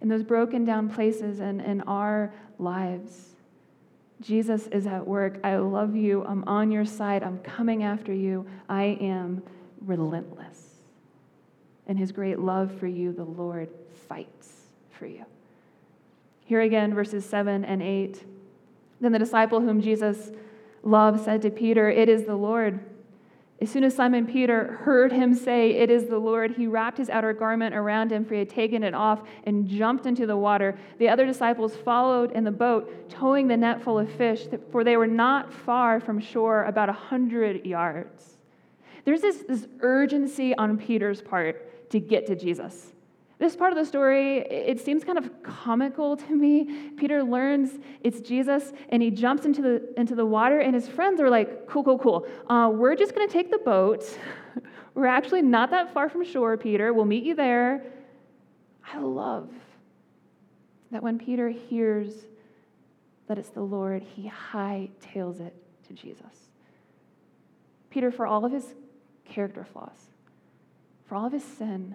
In 0.00 0.08
those 0.08 0.22
broken 0.22 0.64
down 0.64 0.88
places 0.88 1.40
and 1.40 1.60
in 1.60 1.80
our 1.80 2.32
lives, 2.60 3.33
Jesus 4.24 4.66
is 4.68 4.86
at 4.86 5.06
work. 5.06 5.38
I 5.44 5.56
love 5.56 5.94
you. 5.94 6.24
I'm 6.24 6.44
on 6.46 6.70
your 6.70 6.86
side. 6.86 7.22
I'm 7.22 7.38
coming 7.40 7.82
after 7.82 8.12
you. 8.12 8.46
I 8.68 8.96
am 9.00 9.42
relentless. 9.82 10.60
And 11.86 11.98
his 11.98 12.10
great 12.10 12.38
love 12.38 12.74
for 12.78 12.86
you, 12.86 13.12
the 13.12 13.24
Lord 13.24 13.68
fights 14.08 14.50
for 14.90 15.06
you. 15.06 15.26
Here 16.46 16.62
again, 16.62 16.94
verses 16.94 17.26
7 17.26 17.64
and 17.66 17.82
8. 17.82 18.24
Then 19.00 19.12
the 19.12 19.18
disciple 19.18 19.60
whom 19.60 19.82
Jesus 19.82 20.32
loved 20.82 21.22
said 21.22 21.42
to 21.42 21.50
Peter, 21.50 21.90
It 21.90 22.08
is 22.08 22.24
the 22.24 22.36
Lord. 22.36 22.80
As 23.60 23.70
soon 23.70 23.84
as 23.84 23.94
Simon 23.94 24.26
Peter 24.26 24.72
heard 24.82 25.12
him 25.12 25.32
say, 25.34 25.70
It 25.70 25.88
is 25.88 26.06
the 26.06 26.18
Lord, 26.18 26.52
he 26.52 26.66
wrapped 26.66 26.98
his 26.98 27.08
outer 27.08 27.32
garment 27.32 27.74
around 27.74 28.10
him, 28.10 28.24
for 28.24 28.34
he 28.34 28.40
had 28.40 28.50
taken 28.50 28.82
it 28.82 28.94
off, 28.94 29.22
and 29.44 29.68
jumped 29.68 30.06
into 30.06 30.26
the 30.26 30.36
water. 30.36 30.76
The 30.98 31.08
other 31.08 31.24
disciples 31.24 31.76
followed 31.76 32.32
in 32.32 32.42
the 32.42 32.50
boat, 32.50 33.08
towing 33.08 33.46
the 33.46 33.56
net 33.56 33.82
full 33.82 33.98
of 33.98 34.10
fish, 34.10 34.46
for 34.72 34.82
they 34.82 34.96
were 34.96 35.06
not 35.06 35.52
far 35.52 36.00
from 36.00 36.18
shore, 36.20 36.64
about 36.64 36.88
a 36.88 36.92
hundred 36.92 37.64
yards. 37.64 38.38
There's 39.04 39.20
this, 39.20 39.44
this 39.46 39.68
urgency 39.80 40.54
on 40.56 40.76
Peter's 40.76 41.22
part 41.22 41.90
to 41.90 42.00
get 42.00 42.26
to 42.26 42.34
Jesus. 42.34 42.93
This 43.44 43.56
part 43.56 43.74
of 43.74 43.78
the 43.78 43.84
story, 43.84 44.38
it 44.38 44.80
seems 44.80 45.04
kind 45.04 45.18
of 45.18 45.42
comical 45.42 46.16
to 46.16 46.34
me. 46.34 46.64
Peter 46.96 47.22
learns 47.22 47.78
it's 48.00 48.22
Jesus 48.22 48.72
and 48.88 49.02
he 49.02 49.10
jumps 49.10 49.44
into 49.44 49.60
the, 49.60 50.00
into 50.00 50.14
the 50.14 50.24
water, 50.24 50.60
and 50.60 50.74
his 50.74 50.88
friends 50.88 51.20
are 51.20 51.28
like, 51.28 51.66
cool, 51.66 51.84
cool, 51.84 51.98
cool. 51.98 52.26
Uh, 52.48 52.70
we're 52.72 52.96
just 52.96 53.14
going 53.14 53.28
to 53.28 53.30
take 53.30 53.50
the 53.50 53.58
boat. 53.58 54.02
we're 54.94 55.04
actually 55.04 55.42
not 55.42 55.68
that 55.72 55.92
far 55.92 56.08
from 56.08 56.24
shore, 56.24 56.56
Peter. 56.56 56.94
We'll 56.94 57.04
meet 57.04 57.22
you 57.22 57.34
there. 57.34 57.84
I 58.90 58.98
love 59.00 59.50
that 60.90 61.02
when 61.02 61.18
Peter 61.18 61.50
hears 61.50 62.14
that 63.28 63.36
it's 63.36 63.50
the 63.50 63.60
Lord, 63.60 64.02
he 64.02 64.32
hightails 64.54 65.42
it 65.42 65.54
to 65.88 65.92
Jesus. 65.92 66.48
Peter, 67.90 68.10
for 68.10 68.26
all 68.26 68.46
of 68.46 68.52
his 68.52 68.72
character 69.26 69.66
flaws, 69.70 69.98
for 71.06 71.16
all 71.16 71.26
of 71.26 71.32
his 71.34 71.44
sin, 71.44 71.94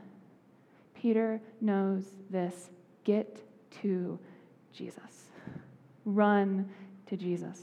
Peter 0.99 1.41
knows 1.61 2.03
this. 2.29 2.69
Get 3.03 3.41
to 3.81 4.19
Jesus. 4.73 5.29
Run 6.05 6.69
to 7.07 7.15
Jesus. 7.15 7.59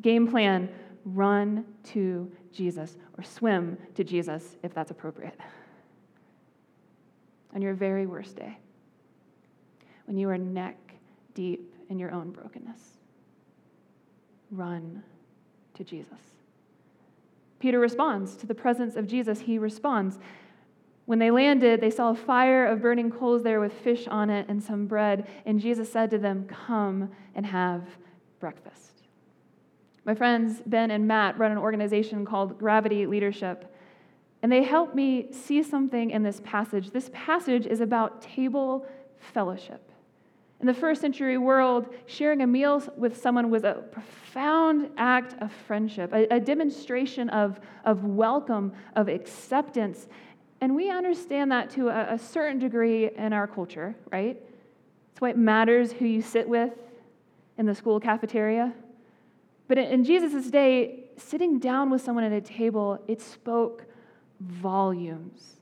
Game 0.00 0.28
plan 0.28 0.68
run 1.04 1.64
to 1.82 2.30
Jesus 2.52 2.96
or 3.18 3.24
swim 3.24 3.76
to 3.94 4.04
Jesus 4.04 4.56
if 4.62 4.72
that's 4.72 4.90
appropriate. 4.90 5.38
On 7.54 7.60
your 7.60 7.74
very 7.74 8.06
worst 8.06 8.36
day, 8.36 8.56
when 10.06 10.16
you 10.16 10.28
are 10.30 10.38
neck 10.38 10.76
deep 11.34 11.74
in 11.90 11.98
your 11.98 12.12
own 12.12 12.30
brokenness, 12.30 12.80
run 14.50 15.02
to 15.74 15.84
Jesus. 15.84 16.18
Peter 17.58 17.78
responds 17.78 18.36
to 18.36 18.46
the 18.46 18.54
presence 18.54 18.96
of 18.96 19.06
Jesus. 19.06 19.40
He 19.40 19.58
responds 19.58 20.18
when 21.04 21.18
they 21.18 21.30
landed, 21.30 21.80
they 21.80 21.90
saw 21.90 22.10
a 22.10 22.14
fire 22.14 22.66
of 22.66 22.80
burning 22.80 23.10
coals 23.10 23.42
there 23.42 23.60
with 23.60 23.72
fish 23.72 24.06
on 24.06 24.30
it 24.30 24.46
and 24.48 24.62
some 24.62 24.86
bread. 24.86 25.28
And 25.44 25.60
Jesus 25.60 25.90
said 25.90 26.10
to 26.10 26.18
them, 26.18 26.46
Come 26.46 27.10
and 27.34 27.44
have 27.44 27.82
breakfast. 28.38 29.02
My 30.04 30.14
friends, 30.14 30.62
Ben 30.66 30.90
and 30.90 31.06
Matt, 31.06 31.38
run 31.38 31.52
an 31.52 31.58
organization 31.58 32.24
called 32.24 32.58
Gravity 32.58 33.06
Leadership. 33.06 33.72
And 34.42 34.50
they 34.50 34.62
helped 34.62 34.94
me 34.94 35.28
see 35.32 35.62
something 35.62 36.10
in 36.10 36.22
this 36.22 36.40
passage. 36.44 36.90
This 36.90 37.10
passage 37.12 37.66
is 37.66 37.80
about 37.80 38.22
table 38.22 38.86
fellowship. 39.18 39.88
In 40.60 40.66
the 40.66 40.74
first 40.74 41.00
century 41.00 41.38
world, 41.38 41.92
sharing 42.06 42.40
a 42.42 42.46
meal 42.46 42.82
with 42.96 43.20
someone 43.20 43.50
was 43.50 43.64
a 43.64 43.84
profound 43.90 44.90
act 44.96 45.34
of 45.42 45.52
friendship, 45.52 46.12
a, 46.12 46.26
a 46.34 46.38
demonstration 46.38 47.28
of, 47.30 47.60
of 47.84 48.04
welcome, 48.04 48.72
of 48.94 49.08
acceptance. 49.08 50.06
And 50.62 50.76
we 50.76 50.90
understand 50.90 51.50
that 51.50 51.70
to 51.70 51.88
a, 51.88 52.14
a 52.14 52.18
certain 52.18 52.60
degree 52.60 53.10
in 53.16 53.32
our 53.32 53.48
culture, 53.48 53.96
right? 54.12 54.40
It's 55.10 55.20
why 55.20 55.30
it 55.30 55.36
matters 55.36 55.90
who 55.90 56.04
you 56.04 56.22
sit 56.22 56.48
with 56.48 56.72
in 57.58 57.66
the 57.66 57.74
school 57.74 57.98
cafeteria. 57.98 58.72
But 59.66 59.78
in 59.78 60.04
Jesus' 60.04 60.52
day, 60.52 61.06
sitting 61.16 61.58
down 61.58 61.90
with 61.90 62.00
someone 62.00 62.22
at 62.22 62.30
a 62.30 62.40
table, 62.40 63.02
it 63.08 63.20
spoke 63.20 63.86
volumes. 64.38 65.56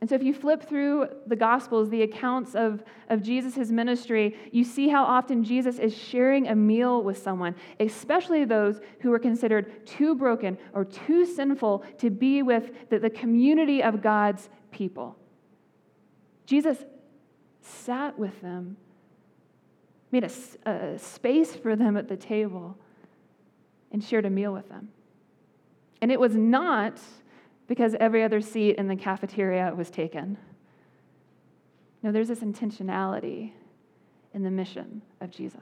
And 0.00 0.08
so, 0.08 0.14
if 0.14 0.22
you 0.22 0.32
flip 0.32 0.62
through 0.62 1.08
the 1.26 1.34
Gospels, 1.34 1.90
the 1.90 2.02
accounts 2.02 2.54
of, 2.54 2.84
of 3.08 3.20
Jesus' 3.20 3.70
ministry, 3.70 4.36
you 4.52 4.62
see 4.62 4.88
how 4.88 5.02
often 5.02 5.42
Jesus 5.42 5.78
is 5.80 5.96
sharing 5.96 6.46
a 6.46 6.54
meal 6.54 7.02
with 7.02 7.18
someone, 7.18 7.56
especially 7.80 8.44
those 8.44 8.80
who 9.00 9.10
were 9.10 9.18
considered 9.18 9.84
too 9.86 10.14
broken 10.14 10.56
or 10.72 10.84
too 10.84 11.26
sinful 11.26 11.84
to 11.98 12.10
be 12.10 12.42
with 12.42 12.88
the, 12.90 13.00
the 13.00 13.10
community 13.10 13.82
of 13.82 14.00
God's 14.00 14.48
people. 14.70 15.16
Jesus 16.46 16.78
sat 17.60 18.16
with 18.16 18.40
them, 18.40 18.76
made 20.12 20.24
a, 20.24 20.70
a 20.70 20.98
space 20.98 21.56
for 21.56 21.74
them 21.74 21.96
at 21.96 22.08
the 22.08 22.16
table, 22.16 22.78
and 23.90 24.02
shared 24.02 24.26
a 24.26 24.30
meal 24.30 24.52
with 24.52 24.68
them. 24.68 24.90
And 26.00 26.12
it 26.12 26.20
was 26.20 26.36
not 26.36 27.00
because 27.68 27.94
every 28.00 28.24
other 28.24 28.40
seat 28.40 28.76
in 28.76 28.88
the 28.88 28.96
cafeteria 28.96 29.72
was 29.76 29.90
taken. 29.90 30.36
No, 32.02 32.10
there's 32.10 32.28
this 32.28 32.40
intentionality 32.40 33.52
in 34.34 34.42
the 34.42 34.50
mission 34.50 35.02
of 35.20 35.30
Jesus. 35.30 35.60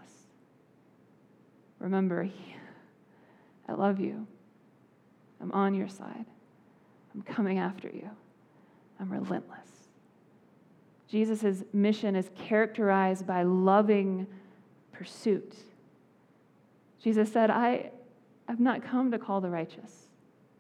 Remember, 1.81 2.29
I 3.69 3.73
love 3.73 4.01
you. 4.01 4.27
I'm 5.41 5.53
on 5.53 5.75
your 5.75 5.89
side. 5.89 6.25
I'm 7.15 7.23
coming 7.23 7.59
after 7.59 7.89
you. 7.89 8.09
I'm 9.01 9.11
relentless. 9.11 9.69
Jesus' 11.09 11.65
mission 11.73 12.17
is 12.17 12.31
characterized 12.37 13.27
by 13.27 13.43
loving 13.43 14.27
pursuit. 14.93 15.55
Jesus 17.03 17.33
said, 17.33 17.51
I, 17.51 17.91
I've 18.49 18.61
not 18.61 18.83
come 18.83 19.11
to 19.11 19.19
call 19.19 19.41
the 19.41 19.51
righteous, 19.51 20.09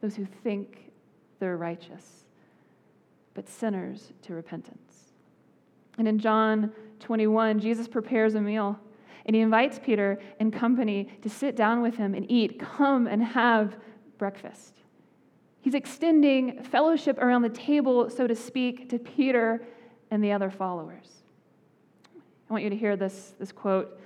those 0.00 0.14
who 0.14 0.26
think 0.44 0.85
they're 1.38 1.56
righteous, 1.56 2.24
but 3.34 3.48
sinners 3.48 4.12
to 4.22 4.34
repentance. 4.34 5.12
And 5.98 6.06
in 6.06 6.18
John 6.18 6.72
21, 7.00 7.60
Jesus 7.60 7.88
prepares 7.88 8.34
a 8.34 8.40
meal 8.40 8.78
and 9.26 9.34
he 9.34 9.42
invites 9.42 9.80
Peter 9.82 10.18
and 10.38 10.52
company 10.52 11.08
to 11.22 11.28
sit 11.28 11.56
down 11.56 11.82
with 11.82 11.96
him 11.96 12.14
and 12.14 12.30
eat. 12.30 12.60
Come 12.60 13.08
and 13.08 13.22
have 13.22 13.76
breakfast. 14.18 14.74
He's 15.60 15.74
extending 15.74 16.62
fellowship 16.62 17.18
around 17.18 17.42
the 17.42 17.48
table, 17.48 18.08
so 18.08 18.28
to 18.28 18.36
speak, 18.36 18.88
to 18.90 19.00
Peter 19.00 19.66
and 20.12 20.22
the 20.22 20.30
other 20.30 20.48
followers. 20.48 21.08
I 22.48 22.52
want 22.52 22.62
you 22.62 22.70
to 22.70 22.76
hear 22.76 22.96
this, 22.96 23.34
this 23.40 23.50
quote. 23.50 24.00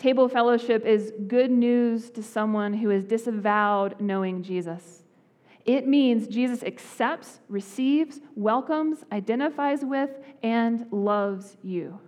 Table 0.00 0.28
fellowship 0.28 0.84
is 0.84 1.12
good 1.28 1.52
news 1.52 2.10
to 2.10 2.22
someone 2.24 2.74
who 2.74 2.88
has 2.88 3.04
disavowed 3.04 4.00
knowing 4.00 4.42
Jesus. 4.42 5.03
It 5.64 5.86
means 5.86 6.26
Jesus 6.26 6.62
accepts, 6.62 7.40
receives, 7.48 8.20
welcomes, 8.36 9.04
identifies 9.10 9.82
with, 9.82 10.10
and 10.42 10.86
loves 10.90 11.56
you. 11.62 11.98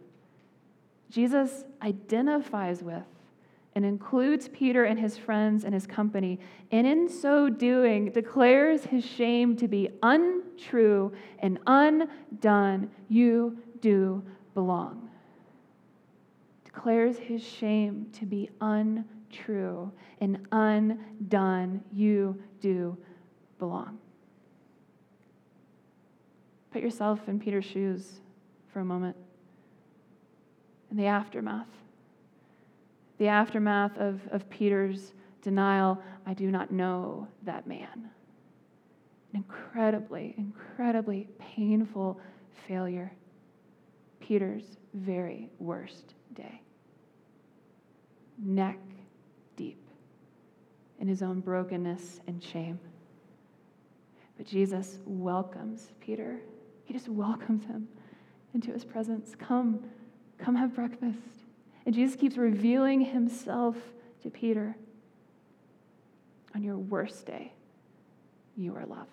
Jesus 1.11 1.65
identifies 1.83 2.83
with 2.83 3.05
and 3.75 3.85
includes 3.85 4.49
Peter 4.49 4.85
and 4.85 4.99
his 4.99 5.17
friends 5.19 5.65
and 5.65 5.73
his 5.73 5.87
company, 5.87 6.39
and 6.71 6.87
in 6.87 7.09
so 7.09 7.49
doing 7.49 8.11
declares 8.11 8.85
his 8.85 9.05
shame 9.05 9.55
to 9.57 9.69
be 9.69 9.91
untrue 10.03 11.13
and 11.41 11.59
undone. 11.67 12.91
You 13.09 13.59
do 13.81 14.23
belong. 14.55 15.11
Declares 16.65 17.19
his 17.19 17.43
shame 17.43 18.07
to 18.15 18.25
be 18.25 18.49
untrue 18.61 19.93
and 20.21 20.47
undone. 20.53 21.83
You 21.93 22.43
do 22.61 22.97
belong. 23.59 23.99
Put 26.73 26.83
yourself 26.83 27.29
in 27.29 27.41
Peter's 27.41 27.65
shoes 27.65 28.21
for 28.73 28.81
a 28.81 28.85
moment. 28.85 29.17
In 30.91 30.97
the 30.97 31.07
aftermath, 31.07 31.69
the 33.19 33.29
aftermath 33.29 33.97
of, 33.97 34.21
of 34.31 34.49
Peter's 34.51 35.13
denial, 35.43 36.03
I 36.27 36.35
do 36.35 36.51
not 36.51 36.71
know 36.71 37.29
that 37.45 37.67
man. 37.67 38.11
An 39.33 39.37
incredibly, 39.37 40.35
incredibly 40.37 41.29
painful 41.39 42.21
failure. 42.69 43.13
Peter's 44.21 44.77
very 44.93 45.49
worst 45.59 46.15
day. 46.35 46.61
Neck 48.39 48.79
deep 49.57 49.81
in 51.01 51.09
his 51.09 51.23
own 51.23 51.41
brokenness 51.41 52.21
and 52.27 52.43
shame. 52.43 52.79
But 54.37 54.47
Jesus 54.47 54.99
welcomes 55.05 55.89
Peter. 56.01 56.41
He 56.85 56.93
just 56.93 57.09
welcomes 57.09 57.65
him 57.65 57.89
into 58.55 58.73
his 58.73 58.85
presence. 58.85 59.35
Come, 59.39 59.85
come 60.39 60.55
have 60.55 60.75
breakfast. 60.75 61.19
And 61.85 61.95
Jesus 61.95 62.17
keeps 62.17 62.37
revealing 62.37 63.01
himself 63.01 63.77
to 64.23 64.31
Peter. 64.31 64.77
On 66.55 66.63
your 66.63 66.79
worst 66.79 67.27
day, 67.27 67.53
you 68.57 68.75
are 68.75 68.87
loved. 68.87 69.11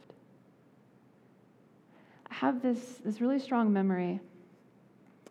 I 2.29 2.33
have 2.35 2.61
this, 2.61 2.79
this 3.03 3.21
really 3.21 3.39
strong 3.39 3.71
memory 3.71 4.19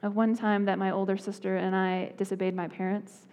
of 0.03 0.15
one 0.15 0.37
time 0.37 0.67
that 0.67 0.79
my 0.79 0.91
older 0.91 1.17
sister 1.17 1.57
and 1.57 1.75
I 1.75 2.13
disobeyed 2.17 2.55
my 2.55 2.69
parents. 2.69 3.27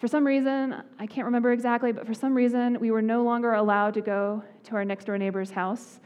For 0.00 0.08
some 0.08 0.26
reason, 0.26 0.82
I 0.98 1.06
can't 1.06 1.26
remember 1.26 1.52
exactly, 1.52 1.92
but 1.92 2.06
for 2.06 2.14
some 2.14 2.34
reason, 2.34 2.80
we 2.80 2.90
were 2.90 3.02
no 3.02 3.22
longer 3.22 3.52
allowed 3.52 3.92
to 3.94 4.00
go 4.00 4.42
to 4.64 4.74
our 4.74 4.84
next 4.84 5.04
door 5.04 5.18
neighbor's 5.18 5.50
house. 5.50 6.00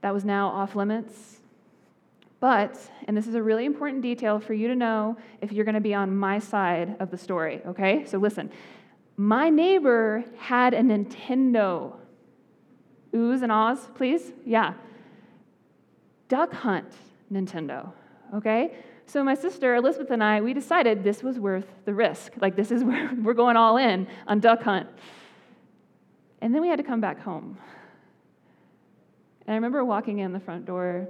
That 0.00 0.12
was 0.12 0.24
now 0.24 0.48
off 0.48 0.74
limits. 0.74 1.42
But, 2.40 2.76
and 3.06 3.16
this 3.16 3.28
is 3.28 3.36
a 3.36 3.42
really 3.42 3.64
important 3.64 4.02
detail 4.02 4.40
for 4.40 4.52
you 4.52 4.66
to 4.66 4.74
know 4.74 5.16
if 5.40 5.52
you're 5.52 5.64
going 5.64 5.76
to 5.76 5.80
be 5.80 5.94
on 5.94 6.16
my 6.16 6.40
side 6.40 6.96
of 6.98 7.12
the 7.12 7.16
story, 7.16 7.62
okay? 7.64 8.04
So 8.04 8.18
listen. 8.18 8.50
My 9.16 9.48
neighbor 9.48 10.24
had 10.38 10.74
a 10.74 10.80
Nintendo. 10.80 11.94
Oohs 13.14 13.42
and 13.42 13.52
ahs, 13.52 13.88
please? 13.94 14.32
Yeah. 14.44 14.74
Duck 16.28 16.52
Hunt 16.52 16.92
Nintendo, 17.32 17.92
okay? 18.34 18.74
So 19.06 19.22
my 19.22 19.34
sister 19.34 19.76
Elizabeth 19.76 20.10
and 20.10 20.22
I, 20.22 20.40
we 20.40 20.52
decided 20.52 21.04
this 21.04 21.22
was 21.22 21.38
worth 21.38 21.66
the 21.84 21.94
risk. 21.94 22.32
Like 22.40 22.56
this 22.56 22.70
is 22.70 22.82
where 22.84 23.10
we're 23.16 23.34
going 23.34 23.56
all 23.56 23.76
in 23.76 24.08
on 24.26 24.40
duck 24.40 24.62
hunt. 24.62 24.88
And 26.40 26.54
then 26.54 26.60
we 26.60 26.68
had 26.68 26.76
to 26.76 26.82
come 26.82 27.00
back 27.00 27.20
home. 27.20 27.56
And 29.46 29.52
I 29.52 29.54
remember 29.54 29.84
walking 29.84 30.18
in 30.18 30.32
the 30.32 30.40
front 30.40 30.66
door 30.66 31.08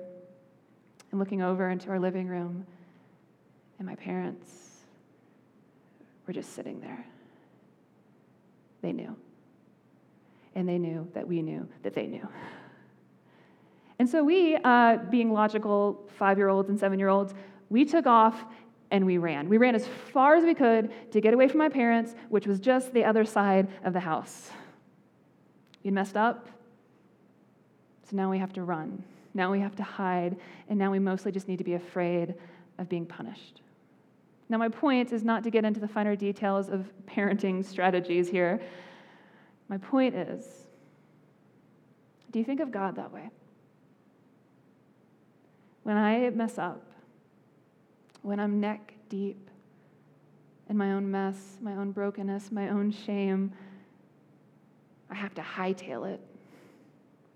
and 1.10 1.18
looking 1.18 1.40
over 1.40 1.70
into 1.70 1.88
our 1.88 1.98
living 1.98 2.28
room, 2.28 2.66
and 3.78 3.86
my 3.86 3.94
parents 3.94 4.80
were 6.26 6.32
just 6.32 6.54
sitting 6.54 6.80
there. 6.80 7.04
They 8.82 8.92
knew. 8.92 9.16
And 10.54 10.68
they 10.68 10.78
knew 10.78 11.08
that 11.14 11.26
we 11.26 11.42
knew 11.42 11.66
that 11.82 11.94
they 11.94 12.06
knew. 12.06 12.26
And 13.98 14.08
so 14.08 14.22
we, 14.22 14.56
uh, 14.56 14.98
being 15.10 15.32
logical 15.32 16.06
five 16.18 16.36
year 16.36 16.48
olds 16.48 16.68
and 16.68 16.78
seven 16.78 16.98
year 16.98 17.08
olds, 17.08 17.34
we 17.70 17.84
took 17.84 18.06
off 18.06 18.44
and 18.90 19.04
we 19.04 19.18
ran. 19.18 19.48
We 19.48 19.58
ran 19.58 19.74
as 19.74 19.86
far 20.12 20.36
as 20.36 20.44
we 20.44 20.54
could 20.54 20.90
to 21.12 21.20
get 21.20 21.34
away 21.34 21.48
from 21.48 21.58
my 21.58 21.68
parents, 21.68 22.14
which 22.28 22.46
was 22.46 22.60
just 22.60 22.92
the 22.92 23.04
other 23.04 23.24
side 23.24 23.68
of 23.84 23.92
the 23.92 24.00
house. 24.00 24.50
We'd 25.82 25.92
messed 25.92 26.16
up, 26.16 26.48
so 28.08 28.16
now 28.16 28.30
we 28.30 28.38
have 28.38 28.52
to 28.54 28.62
run. 28.62 29.02
Now 29.34 29.52
we 29.52 29.60
have 29.60 29.76
to 29.76 29.82
hide, 29.82 30.36
and 30.68 30.78
now 30.78 30.90
we 30.90 30.98
mostly 30.98 31.32
just 31.32 31.48
need 31.48 31.58
to 31.58 31.64
be 31.64 31.74
afraid 31.74 32.34
of 32.78 32.88
being 32.88 33.06
punished. 33.06 33.60
Now, 34.48 34.58
my 34.58 34.68
point 34.68 35.12
is 35.12 35.24
not 35.24 35.42
to 35.44 35.50
get 35.50 35.64
into 35.64 35.80
the 35.80 35.88
finer 35.88 36.14
details 36.14 36.68
of 36.68 36.92
parenting 37.06 37.64
strategies 37.64 38.28
here. 38.28 38.60
My 39.68 39.78
point 39.78 40.14
is 40.14 40.46
do 42.30 42.38
you 42.38 42.44
think 42.44 42.60
of 42.60 42.70
God 42.70 42.96
that 42.96 43.12
way? 43.12 43.30
When 45.84 45.96
I 45.96 46.28
mess 46.30 46.58
up, 46.58 46.82
when 48.26 48.40
I'm 48.40 48.58
neck 48.58 48.92
deep 49.08 49.50
in 50.68 50.76
my 50.76 50.94
own 50.94 51.08
mess, 51.08 51.58
my 51.60 51.76
own 51.76 51.92
brokenness, 51.92 52.50
my 52.50 52.70
own 52.70 52.90
shame, 52.90 53.52
I 55.08 55.14
have 55.14 55.32
to 55.34 55.42
hightail 55.42 56.12
it. 56.12 56.20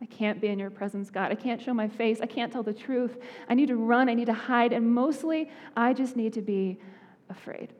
I 0.03 0.07
can't 0.07 0.41
be 0.41 0.49
in 0.49 0.59
your 0.59 0.71
presence, 0.71 1.09
God. 1.09 1.31
I 1.31 1.37
can't 1.37 1.63
show 1.63 1.73
my 1.73 1.87
face. 1.87 2.21
I 2.21 2.27
can't 2.27 2.53
tell 2.53 2.65
the 2.65 2.73
truth. 2.73 3.19
I 3.49 3.55
need 3.55 3.69
to 3.69 3.77
run. 3.77 4.09
I 4.09 4.15
need 4.15 4.27
to 4.27 4.33
hide. 4.33 4.73
And 4.73 4.93
mostly, 4.93 5.49
I 5.77 5.93
just 5.93 6.17
need 6.17 6.33
to 6.33 6.43
be 6.43 6.81
afraid. 7.29 7.73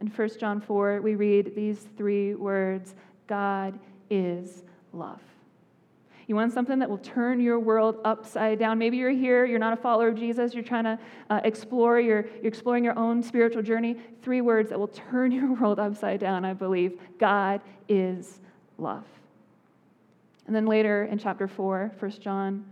In 0.00 0.06
1 0.06 0.28
John 0.40 0.62
4, 0.62 1.02
we 1.02 1.14
read 1.14 1.54
these 1.54 1.86
three 1.98 2.34
words 2.34 2.94
God 3.26 3.78
is 4.08 4.62
love. 4.94 5.20
You 6.28 6.36
want 6.36 6.52
something 6.52 6.78
that 6.80 6.90
will 6.90 6.98
turn 6.98 7.40
your 7.40 7.58
world 7.58 8.00
upside 8.04 8.58
down. 8.58 8.78
Maybe 8.78 8.98
you're 8.98 9.10
here, 9.10 9.46
you're 9.46 9.58
not 9.58 9.72
a 9.72 9.76
follower 9.76 10.08
of 10.08 10.14
Jesus, 10.14 10.52
you're 10.52 10.62
trying 10.62 10.84
to 10.84 10.98
uh, 11.30 11.40
explore, 11.42 11.98
you're, 11.98 12.26
you're 12.42 12.48
exploring 12.48 12.84
your 12.84 12.98
own 12.98 13.22
spiritual 13.22 13.62
journey. 13.62 13.96
Three 14.22 14.42
words 14.42 14.68
that 14.68 14.78
will 14.78 14.88
turn 14.88 15.32
your 15.32 15.54
world 15.54 15.78
upside 15.78 16.20
down, 16.20 16.44
I 16.44 16.52
believe. 16.52 17.00
God 17.18 17.62
is 17.88 18.40
love. 18.76 19.04
And 20.46 20.54
then 20.54 20.66
later 20.66 21.04
in 21.04 21.18
chapter 21.18 21.48
4, 21.48 21.92
1 21.98 22.10
John, 22.20 22.66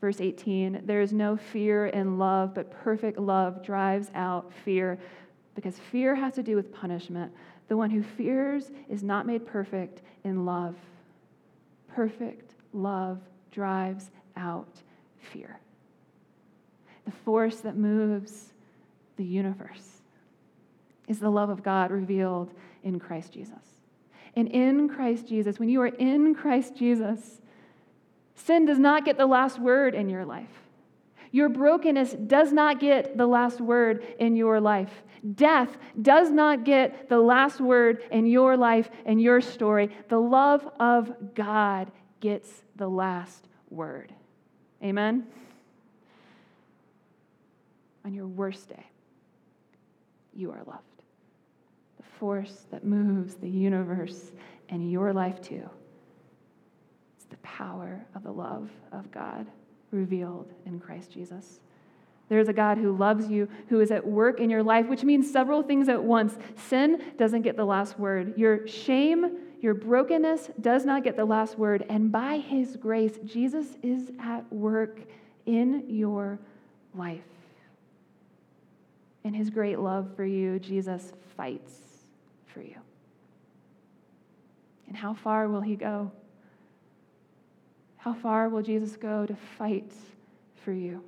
verse 0.00 0.22
18, 0.22 0.80
there 0.86 1.02
is 1.02 1.12
no 1.12 1.36
fear 1.36 1.88
in 1.88 2.18
love, 2.18 2.54
but 2.54 2.70
perfect 2.70 3.18
love 3.18 3.62
drives 3.62 4.10
out 4.14 4.50
fear 4.64 4.98
because 5.54 5.78
fear 5.78 6.14
has 6.14 6.32
to 6.34 6.42
do 6.42 6.56
with 6.56 6.72
punishment. 6.72 7.30
The 7.68 7.76
one 7.76 7.90
who 7.90 8.02
fears 8.02 8.70
is 8.88 9.02
not 9.02 9.26
made 9.26 9.46
perfect 9.46 10.00
in 10.24 10.46
love. 10.46 10.76
Perfect 11.94 12.51
love 12.72 13.20
drives 13.50 14.10
out 14.36 14.82
fear. 15.32 15.60
The 17.04 17.12
force 17.12 17.60
that 17.60 17.76
moves 17.76 18.52
the 19.16 19.24
universe 19.24 20.02
is 21.08 21.18
the 21.18 21.30
love 21.30 21.50
of 21.50 21.62
God 21.62 21.90
revealed 21.90 22.52
in 22.82 22.98
Christ 22.98 23.32
Jesus. 23.32 23.80
And 24.34 24.48
in 24.48 24.88
Christ 24.88 25.28
Jesus, 25.28 25.58
when 25.58 25.68
you 25.68 25.80
are 25.82 25.88
in 25.88 26.34
Christ 26.34 26.74
Jesus, 26.74 27.40
sin 28.34 28.64
does 28.64 28.78
not 28.78 29.04
get 29.04 29.18
the 29.18 29.26
last 29.26 29.58
word 29.58 29.94
in 29.94 30.08
your 30.08 30.24
life. 30.24 30.48
Your 31.30 31.48
brokenness 31.48 32.12
does 32.12 32.52
not 32.52 32.78
get 32.78 33.16
the 33.16 33.26
last 33.26 33.60
word 33.60 34.04
in 34.18 34.36
your 34.36 34.60
life. 34.60 35.02
Death 35.34 35.76
does 36.00 36.30
not 36.30 36.64
get 36.64 37.08
the 37.08 37.18
last 37.18 37.60
word 37.60 38.02
in 38.10 38.26
your 38.26 38.56
life 38.56 38.90
and 39.06 39.20
your 39.20 39.40
story. 39.40 39.90
The 40.08 40.18
love 40.18 40.68
of 40.78 41.34
God 41.34 41.90
gets 42.22 42.62
the 42.76 42.88
last 42.88 43.48
word. 43.68 44.14
Amen? 44.82 45.26
On 48.06 48.14
your 48.14 48.26
worst 48.26 48.70
day, 48.70 48.86
you 50.32 50.50
are 50.50 50.62
loved. 50.66 50.80
The 51.98 52.04
force 52.18 52.64
that 52.70 52.84
moves 52.84 53.34
the 53.34 53.50
universe 53.50 54.32
and 54.70 54.90
your 54.90 55.12
life 55.12 55.42
too. 55.42 55.68
It's 57.16 57.26
the 57.26 57.36
power 57.38 58.06
of 58.14 58.22
the 58.22 58.32
love 58.32 58.70
of 58.92 59.10
God 59.10 59.46
revealed 59.90 60.50
in 60.64 60.80
Christ 60.80 61.10
Jesus. 61.10 61.60
There's 62.28 62.48
a 62.48 62.52
God 62.52 62.78
who 62.78 62.96
loves 62.96 63.28
you, 63.28 63.48
who 63.68 63.80
is 63.80 63.90
at 63.90 64.06
work 64.06 64.40
in 64.40 64.48
your 64.48 64.62
life, 64.62 64.86
which 64.86 65.04
means 65.04 65.30
several 65.30 65.62
things 65.62 65.88
at 65.88 66.02
once. 66.02 66.38
Sin 66.56 67.02
doesn't 67.18 67.42
get 67.42 67.56
the 67.56 67.64
last 67.64 67.98
word. 67.98 68.38
Your 68.38 68.66
shame 68.66 69.38
your 69.62 69.74
brokenness 69.74 70.50
does 70.60 70.84
not 70.84 71.04
get 71.04 71.16
the 71.16 71.24
last 71.24 71.56
word, 71.56 71.86
and 71.88 72.10
by 72.10 72.38
his 72.38 72.76
grace, 72.76 73.16
Jesus 73.24 73.76
is 73.80 74.10
at 74.18 74.52
work 74.52 74.98
in 75.46 75.84
your 75.88 76.40
life. 76.96 77.20
In 79.22 79.32
his 79.32 79.50
great 79.50 79.78
love 79.78 80.10
for 80.16 80.24
you, 80.24 80.58
Jesus 80.58 81.12
fights 81.36 81.74
for 82.52 82.60
you. 82.60 82.74
And 84.88 84.96
how 84.96 85.14
far 85.14 85.48
will 85.48 85.60
he 85.60 85.76
go? 85.76 86.10
How 87.98 88.14
far 88.14 88.48
will 88.48 88.62
Jesus 88.62 88.96
go 88.96 89.26
to 89.26 89.36
fight 89.56 89.92
for 90.64 90.72
you? 90.72 91.04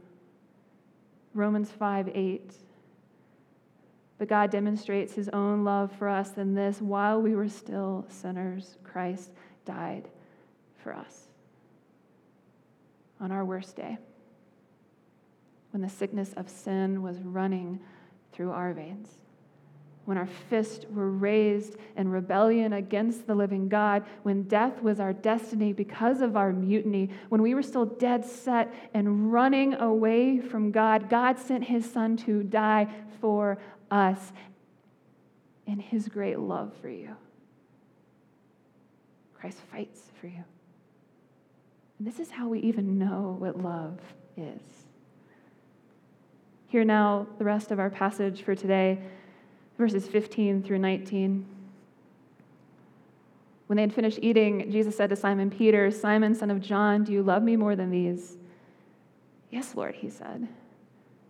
Romans 1.34 1.72
5 1.72 2.08
8. 2.14 2.52
But 4.24 4.30
God 4.30 4.50
demonstrates 4.50 5.12
his 5.12 5.28
own 5.34 5.64
love 5.64 5.92
for 5.98 6.08
us 6.08 6.38
in 6.38 6.54
this 6.54 6.80
while 6.80 7.20
we 7.20 7.36
were 7.36 7.50
still 7.50 8.06
sinners, 8.08 8.78
Christ 8.82 9.30
died 9.66 10.08
for 10.82 10.94
us 10.94 11.28
on 13.20 13.30
our 13.30 13.44
worst 13.44 13.76
day, 13.76 13.98
when 15.72 15.82
the 15.82 15.90
sickness 15.90 16.32
of 16.38 16.48
sin 16.48 17.02
was 17.02 17.18
running 17.18 17.80
through 18.32 18.52
our 18.52 18.72
veins 18.72 19.18
when 20.04 20.18
our 20.18 20.26
fists 20.26 20.84
were 20.90 21.10
raised 21.10 21.76
in 21.96 22.08
rebellion 22.08 22.74
against 22.74 23.26
the 23.26 23.34
living 23.34 23.68
God, 23.68 24.04
when 24.22 24.42
death 24.42 24.82
was 24.82 25.00
our 25.00 25.12
destiny 25.12 25.72
because 25.72 26.20
of 26.20 26.36
our 26.36 26.52
mutiny, 26.52 27.10
when 27.30 27.42
we 27.42 27.54
were 27.54 27.62
still 27.62 27.86
dead 27.86 28.24
set 28.24 28.72
and 28.92 29.32
running 29.32 29.74
away 29.74 30.40
from 30.40 30.70
God, 30.70 31.08
God 31.08 31.38
sent 31.38 31.64
his 31.64 31.90
son 31.90 32.16
to 32.18 32.42
die 32.42 32.88
for 33.20 33.58
us 33.94 34.32
in 35.66 35.78
his 35.78 36.08
great 36.08 36.38
love 36.38 36.72
for 36.82 36.88
you. 36.88 37.16
Christ 39.34 39.58
fights 39.70 40.10
for 40.20 40.26
you. 40.26 40.44
And 41.98 42.06
this 42.06 42.18
is 42.18 42.30
how 42.30 42.48
we 42.48 42.58
even 42.60 42.98
know 42.98 43.36
what 43.38 43.62
love 43.62 44.00
is. 44.36 44.60
Hear 46.68 46.84
now 46.84 47.28
the 47.38 47.44
rest 47.44 47.70
of 47.70 47.78
our 47.78 47.88
passage 47.88 48.42
for 48.42 48.54
today 48.54 48.98
verses 49.78 50.06
15 50.08 50.62
through 50.62 50.78
19. 50.78 51.46
When 53.66 53.76
they 53.76 53.82
had 53.82 53.94
finished 53.94 54.18
eating, 54.22 54.70
Jesus 54.70 54.96
said 54.96 55.10
to 55.10 55.16
Simon 55.16 55.50
Peter, 55.50 55.90
Simon, 55.90 56.34
son 56.34 56.50
of 56.50 56.60
John, 56.60 57.04
do 57.04 57.12
you 57.12 57.22
love 57.22 57.42
me 57.42 57.56
more 57.56 57.74
than 57.76 57.90
these? 57.90 58.36
Yes, 59.50 59.74
Lord, 59.74 59.94
he 59.94 60.10
said. 60.10 60.48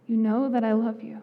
You 0.07 0.17
know 0.17 0.49
that 0.51 0.65
I 0.65 0.73
love 0.73 1.03
you. 1.03 1.23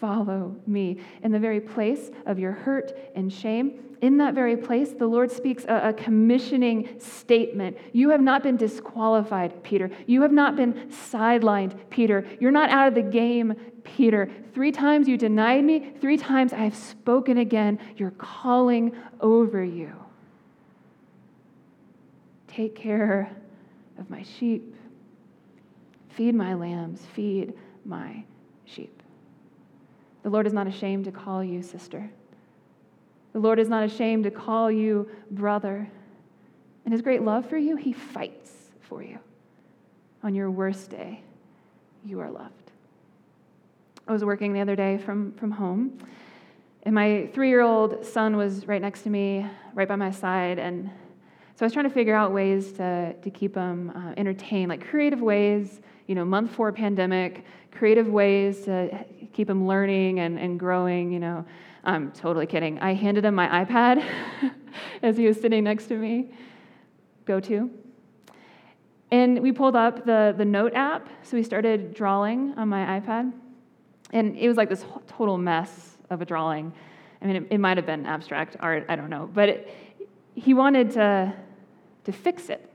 Follow 0.00 0.56
me. 0.66 0.98
In 1.22 1.32
the 1.32 1.38
very 1.38 1.60
place 1.60 2.10
of 2.26 2.38
your 2.38 2.52
hurt 2.52 2.92
and 3.14 3.32
shame, 3.32 3.86
in 4.02 4.18
that 4.18 4.34
very 4.34 4.56
place, 4.56 4.92
the 4.92 5.06
Lord 5.06 5.30
speaks 5.30 5.64
a, 5.64 5.88
a, 5.88 5.92
commissioning 5.92 7.00
statement. 7.00 7.78
You 7.92 8.10
have 8.10 8.20
not 8.20 8.42
been 8.42 8.56
disqualified, 8.56 9.62
Peter. 9.62 9.90
You 10.06 10.20
have 10.22 10.32
not 10.32 10.54
been 10.54 10.74
sidelined, 10.90 11.78
Peter. 11.88 12.26
You're 12.38 12.50
not 12.50 12.68
out 12.68 12.88
of 12.88 12.94
the 12.94 13.02
game, 13.02 13.54
Peter. 13.84 14.30
Three 14.52 14.70
times 14.70 15.08
you 15.08 15.16
denied 15.16 15.64
me, 15.64 15.94
three 16.00 16.18
times 16.18 16.52
I 16.52 16.58
have 16.58 16.76
spoken 16.76 17.38
again. 17.38 17.78
You're 17.96 18.10
calling 18.12 18.94
over 19.20 19.64
you. 19.64 19.92
Take 22.48 22.74
care 22.74 23.34
of 23.98 24.10
my 24.10 24.22
sheep. 24.22 24.74
Feed 26.10 26.34
my 26.34 26.54
lambs, 26.54 27.00
feed 27.14 27.54
my 27.84 28.24
sheep. 28.64 29.02
The 30.26 30.30
Lord 30.30 30.48
is 30.48 30.52
not 30.52 30.66
ashamed 30.66 31.04
to 31.04 31.12
call 31.12 31.44
you 31.44 31.62
sister. 31.62 32.10
The 33.32 33.38
Lord 33.38 33.60
is 33.60 33.68
not 33.68 33.84
ashamed 33.84 34.24
to 34.24 34.32
call 34.32 34.72
you 34.72 35.08
brother. 35.30 35.88
And 36.84 36.92
his 36.92 37.00
great 37.00 37.22
love 37.22 37.48
for 37.48 37.56
you, 37.56 37.76
he 37.76 37.92
fights 37.92 38.50
for 38.80 39.04
you. 39.04 39.20
On 40.24 40.34
your 40.34 40.50
worst 40.50 40.90
day, 40.90 41.22
you 42.04 42.18
are 42.18 42.28
loved. 42.28 42.72
I 44.08 44.12
was 44.12 44.24
working 44.24 44.52
the 44.52 44.60
other 44.60 44.74
day 44.74 44.98
from, 44.98 45.30
from 45.34 45.52
home, 45.52 45.96
and 46.82 46.92
my 46.92 47.30
three 47.32 47.48
year 47.48 47.60
old 47.60 48.04
son 48.04 48.36
was 48.36 48.66
right 48.66 48.82
next 48.82 49.02
to 49.02 49.10
me, 49.10 49.46
right 49.74 49.86
by 49.86 49.94
my 49.94 50.10
side, 50.10 50.58
and 50.58 50.90
so 51.56 51.64
I 51.64 51.66
was 51.66 51.72
trying 51.72 51.88
to 51.88 51.94
figure 51.94 52.14
out 52.14 52.32
ways 52.32 52.72
to, 52.72 53.14
to 53.14 53.30
keep 53.30 53.54
them 53.54 53.90
uh, 53.96 54.12
entertained, 54.18 54.68
like 54.68 54.86
creative 54.86 55.22
ways, 55.22 55.80
you 56.06 56.14
know, 56.14 56.22
month 56.22 56.50
four 56.50 56.70
pandemic, 56.70 57.46
creative 57.70 58.08
ways 58.08 58.66
to 58.66 59.06
keep 59.32 59.48
them 59.48 59.66
learning 59.66 60.20
and, 60.20 60.38
and 60.38 60.60
growing, 60.60 61.10
you 61.10 61.18
know. 61.18 61.46
I'm 61.82 62.12
totally 62.12 62.44
kidding. 62.46 62.78
I 62.80 62.92
handed 62.92 63.24
him 63.24 63.34
my 63.34 63.64
iPad 63.64 64.04
as 65.02 65.16
he 65.16 65.26
was 65.26 65.40
sitting 65.40 65.64
next 65.64 65.86
to 65.86 65.96
me. 65.96 66.30
Go 67.24 67.40
to. 67.40 67.70
And 69.10 69.40
we 69.40 69.50
pulled 69.50 69.76
up 69.76 70.04
the, 70.04 70.34
the 70.36 70.44
Note 70.44 70.74
app, 70.74 71.08
so 71.22 71.38
we 71.38 71.42
started 71.42 71.94
drawing 71.94 72.52
on 72.58 72.68
my 72.68 73.00
iPad. 73.00 73.32
And 74.12 74.36
it 74.36 74.46
was 74.46 74.58
like 74.58 74.68
this 74.68 74.84
total 75.06 75.38
mess 75.38 75.96
of 76.10 76.20
a 76.20 76.26
drawing. 76.26 76.74
I 77.22 77.26
mean, 77.26 77.36
it, 77.36 77.46
it 77.52 77.58
might 77.58 77.78
have 77.78 77.86
been 77.86 78.04
abstract 78.04 78.56
art, 78.60 78.84
I 78.90 78.96
don't 78.96 79.08
know. 79.08 79.30
But 79.32 79.48
it, 79.48 79.70
he 80.34 80.52
wanted 80.52 80.90
to 80.92 81.34
to 82.06 82.12
fix 82.12 82.48
it. 82.48 82.70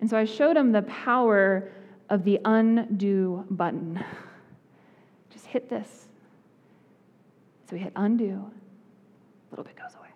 And 0.00 0.08
so 0.08 0.16
I 0.16 0.24
showed 0.24 0.56
him 0.56 0.72
the 0.72 0.82
power 0.82 1.70
of 2.08 2.24
the 2.24 2.40
undo 2.44 3.44
button. 3.50 4.02
Just 5.30 5.46
hit 5.46 5.68
this. 5.68 6.06
So 7.68 7.74
we 7.74 7.82
hit 7.82 7.92
undo. 7.96 8.24
A 8.30 9.50
little 9.50 9.64
bit 9.64 9.76
goes 9.76 9.94
away. 9.98 10.08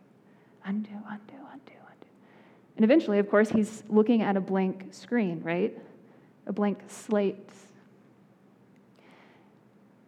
Undo, 0.65 0.91
undo, 1.09 1.35
undo, 1.53 1.73
undo. 1.73 2.07
And 2.77 2.85
eventually, 2.85 3.19
of 3.19 3.29
course, 3.29 3.51
he's 3.51 3.83
looking 3.89 4.23
at 4.23 4.37
a 4.37 4.41
blank 4.41 4.95
screen, 4.95 5.41
right? 5.43 5.77
A 6.47 6.53
blank 6.53 6.79
slate. 6.87 7.51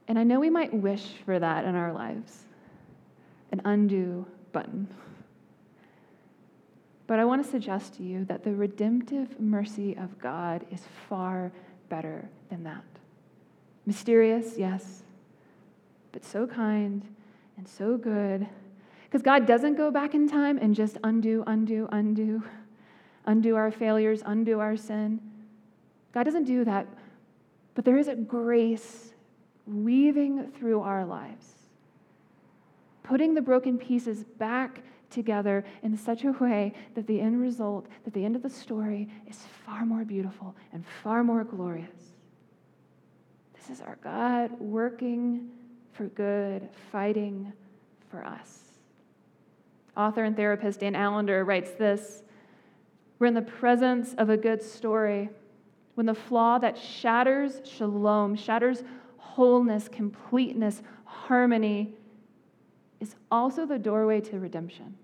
And 0.06 0.18
I 0.18 0.22
know 0.22 0.38
we 0.38 0.50
might 0.50 0.72
wish 0.72 1.04
for 1.24 1.38
that 1.38 1.64
in 1.64 1.74
our 1.74 1.92
lives 1.92 2.44
an 3.50 3.60
undo 3.64 4.24
button. 4.52 4.86
But 7.12 7.18
I 7.18 7.26
want 7.26 7.44
to 7.44 7.50
suggest 7.50 7.96
to 7.96 8.02
you 8.02 8.24
that 8.24 8.42
the 8.42 8.54
redemptive 8.54 9.38
mercy 9.38 9.94
of 9.98 10.18
God 10.18 10.64
is 10.70 10.80
far 11.10 11.52
better 11.90 12.26
than 12.48 12.64
that. 12.64 12.86
Mysterious, 13.84 14.54
yes, 14.56 15.02
but 16.10 16.24
so 16.24 16.46
kind 16.46 17.02
and 17.58 17.68
so 17.68 17.98
good. 17.98 18.46
Because 19.04 19.20
God 19.20 19.46
doesn't 19.46 19.74
go 19.74 19.90
back 19.90 20.14
in 20.14 20.26
time 20.26 20.56
and 20.56 20.74
just 20.74 20.96
undo, 21.04 21.44
undo, 21.46 21.86
undo, 21.92 22.44
undo 23.26 23.56
our 23.56 23.70
failures, 23.70 24.22
undo 24.24 24.60
our 24.60 24.74
sin. 24.74 25.20
God 26.14 26.22
doesn't 26.22 26.44
do 26.44 26.64
that. 26.64 26.86
But 27.74 27.84
there 27.84 27.98
is 27.98 28.08
a 28.08 28.16
grace 28.16 29.12
weaving 29.66 30.50
through 30.52 30.80
our 30.80 31.04
lives, 31.04 31.61
putting 33.02 33.34
the 33.34 33.42
broken 33.42 33.78
pieces 33.78 34.24
back 34.38 34.82
together 35.10 35.64
in 35.82 35.96
such 35.96 36.24
a 36.24 36.32
way 36.32 36.72
that 36.94 37.06
the 37.06 37.20
end 37.20 37.40
result, 37.40 37.86
that 38.04 38.14
the 38.14 38.24
end 38.24 38.34
of 38.34 38.42
the 38.42 38.50
story 38.50 39.08
is 39.28 39.44
far 39.64 39.84
more 39.84 40.04
beautiful 40.04 40.54
and 40.72 40.84
far 41.02 41.22
more 41.22 41.44
glorious. 41.44 42.14
This 43.54 43.78
is 43.78 43.80
our 43.80 43.96
God 44.02 44.58
working 44.58 45.50
for 45.92 46.06
good, 46.06 46.68
fighting 46.90 47.52
for 48.10 48.24
us. 48.24 48.58
Author 49.96 50.24
and 50.24 50.34
therapist 50.34 50.80
Dan 50.80 50.96
Allender 50.96 51.44
writes 51.44 51.72
this 51.72 52.22
We're 53.18 53.26
in 53.26 53.34
the 53.34 53.42
presence 53.42 54.14
of 54.14 54.30
a 54.30 54.36
good 54.36 54.62
story 54.62 55.28
when 55.94 56.06
the 56.06 56.14
flaw 56.14 56.58
that 56.58 56.78
shatters 56.78 57.60
shalom, 57.64 58.34
shatters 58.34 58.82
wholeness, 59.18 59.88
completeness, 59.88 60.82
harmony, 61.04 61.94
is 63.02 63.16
also 63.32 63.66
the 63.66 63.78
doorway 63.78 64.20
to 64.20 64.38
redemption 64.38 64.94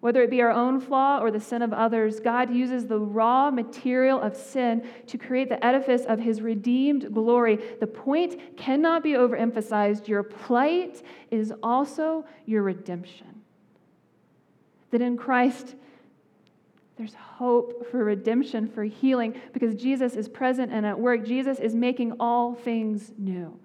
Whether 0.00 0.22
it 0.22 0.30
be 0.30 0.42
our 0.42 0.50
own 0.50 0.80
flaw 0.80 1.20
or 1.20 1.30
the 1.30 1.40
sin 1.40 1.62
of 1.62 1.72
others, 1.72 2.18
God 2.18 2.52
uses 2.52 2.86
the 2.86 2.98
raw 2.98 3.50
material 3.52 4.20
of 4.20 4.36
sin 4.36 4.84
to 5.06 5.16
create 5.16 5.48
the 5.48 5.64
edifice 5.64 6.02
of 6.04 6.18
his 6.18 6.42
redeemed 6.42 7.14
glory. 7.14 7.58
The 7.78 7.86
point 7.86 8.56
cannot 8.56 9.04
be 9.04 9.12
overemphasized. 9.12 10.08
Your 10.08 10.24
plight 10.24 11.02
is 11.30 11.54
also 11.62 12.24
your 12.46 12.64
redemption. 12.64 13.42
That 14.90 15.00
in 15.00 15.16
Christ, 15.16 15.76
there's 16.96 17.14
hope 17.14 17.88
for 17.90 18.04
redemption, 18.04 18.68
for 18.68 18.82
healing, 18.82 19.40
because 19.52 19.74
Jesus 19.76 20.16
is 20.16 20.28
present 20.28 20.72
and 20.72 20.84
at 20.84 20.98
work. 20.98 21.24
Jesus 21.24 21.60
is 21.60 21.76
making 21.76 22.14
all 22.18 22.54
things 22.54 23.12
new. 23.16 23.56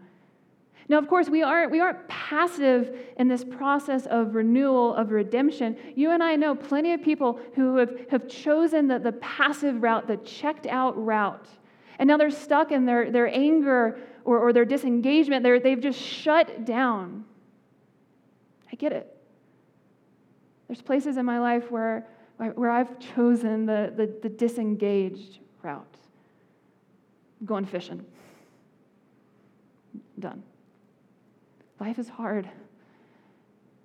Now, 0.89 1.00
of 1.00 1.08
course, 1.10 1.28
we 1.28 1.43
aren't, 1.43 1.71
we 1.71 1.82
aren't 1.82 2.08
passive 2.08 2.97
in 3.17 3.28
this 3.28 3.43
process 3.43 4.06
of 4.06 4.36
renewal, 4.36 4.93
of 4.93 5.12
redemption. 5.12 5.76
You 5.95 6.12
and 6.12 6.23
I 6.23 6.36
know 6.38 6.56
plenty 6.56 6.93
of 6.93 7.02
people 7.02 7.39
who 7.56 7.76
have, 7.76 7.93
have 8.10 8.28
chosen 8.30 8.88
the, 8.88 8.97
the 8.97 9.12
passive 9.13 9.84
route, 9.84 10.08
the 10.08 10.17
checked 10.17 10.65
out 10.65 10.93
route. 11.04 11.47
And 12.00 12.08
now 12.08 12.15
they're 12.15 12.30
stuck 12.30 12.71
in 12.71 12.86
their, 12.86 13.12
their 13.12 13.28
anger 13.28 14.00
or, 14.23 14.39
or 14.39 14.54
their 14.54 14.63
disengagement. 14.63 15.43
They're, 15.43 15.60
they've 15.60 15.80
just 15.80 16.00
shut 16.00 16.63
down. 16.63 17.26
I 18.71 18.76
get 18.76 18.93
it. 18.93 19.13
There's 20.67 20.82
places 20.82 21.17
in 21.17 21.26
my 21.26 21.39
life 21.39 21.69
where, 21.69 22.08
where 22.38 22.69
I've 22.69 22.97
chosen 23.00 23.65
the, 23.65 23.91
the, 23.95 24.13
the 24.21 24.30
disengaged 24.30 25.39
route. 25.63 25.97
I'm 27.41 27.45
going 27.45 27.65
fishing. 27.65 28.06
Done. 30.19 30.43
Life 31.80 32.00
is 32.00 32.10
hard. 32.10 32.50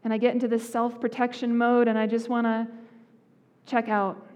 And 0.05 0.12
I 0.12 0.18
get 0.18 0.35
into 0.35 0.48
this 0.48 0.68
self 0.68 1.00
protection 1.00 1.57
mode 1.57 1.88
and 1.88 1.98
I 1.98 2.07
just 2.07 2.28
want 2.28 2.46
to 2.46 2.66
check 3.66 3.88
out. 3.88 4.26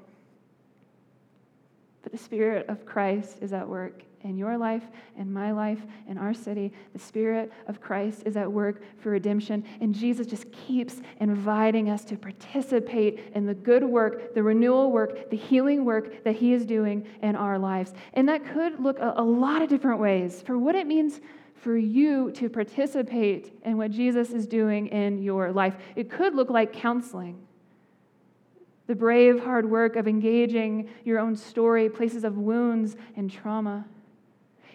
But 2.03 2.12
the 2.12 2.19
Spirit 2.19 2.69
of 2.69 2.87
Christ 2.87 3.38
is 3.40 3.53
at 3.53 3.69
work 3.69 4.03
in 4.23 4.37
your 4.37 4.57
life, 4.57 4.83
in 5.16 5.33
my 5.33 5.53
life, 5.53 5.81
in 6.09 6.19
our 6.19 6.35
city. 6.35 6.73
The 6.92 6.99
Spirit 6.99 7.53
of 7.69 7.81
Christ 7.81 8.23
is 8.27 8.37
at 8.37 8.51
work 8.51 8.83
for 8.99 9.11
redemption. 9.11 9.64
And 9.81 9.95
Jesus 9.95 10.27
just 10.27 10.51
keeps 10.53 11.01
inviting 11.21 11.90
us 11.90 12.05
to 12.07 12.16
participate 12.16 13.33
in 13.35 13.47
the 13.47 13.55
good 13.55 13.85
work, 13.85 14.35
the 14.35 14.42
renewal 14.42 14.90
work, 14.90 15.31
the 15.31 15.37
healing 15.37 15.85
work 15.85 16.25
that 16.25 16.37
He 16.37 16.53
is 16.53 16.64
doing 16.64 17.07
in 17.23 17.37
our 17.37 17.59
lives. 17.59 17.92
And 18.14 18.29
that 18.29 18.45
could 18.45 18.81
look 18.81 18.99
a, 18.99 19.14
a 19.16 19.25
lot 19.25 19.62
of 19.62 19.69
different 19.69 20.01
ways 20.01 20.42
for 20.42 20.59
what 20.59 20.75
it 20.75 20.87
means 20.87 21.21
for 21.57 21.77
you 21.77 22.31
to 22.33 22.49
participate 22.49 23.59
in 23.64 23.77
what 23.77 23.90
Jesus 23.90 24.31
is 24.31 24.47
doing 24.47 24.88
in 24.88 25.23
your 25.23 25.53
life. 25.53 25.75
It 25.97 26.11
could 26.11 26.35
look 26.35 26.51
like 26.51 26.73
counseling. 26.73 27.47
The 28.87 28.95
brave, 28.95 29.42
hard 29.42 29.69
work 29.69 29.97
of 29.97 30.07
engaging 30.07 30.88
your 31.05 31.19
own 31.19 31.35
story, 31.35 31.88
places 31.88 32.23
of 32.25 32.37
wounds 32.37 32.95
and 33.16 33.31
trauma. 33.31 33.87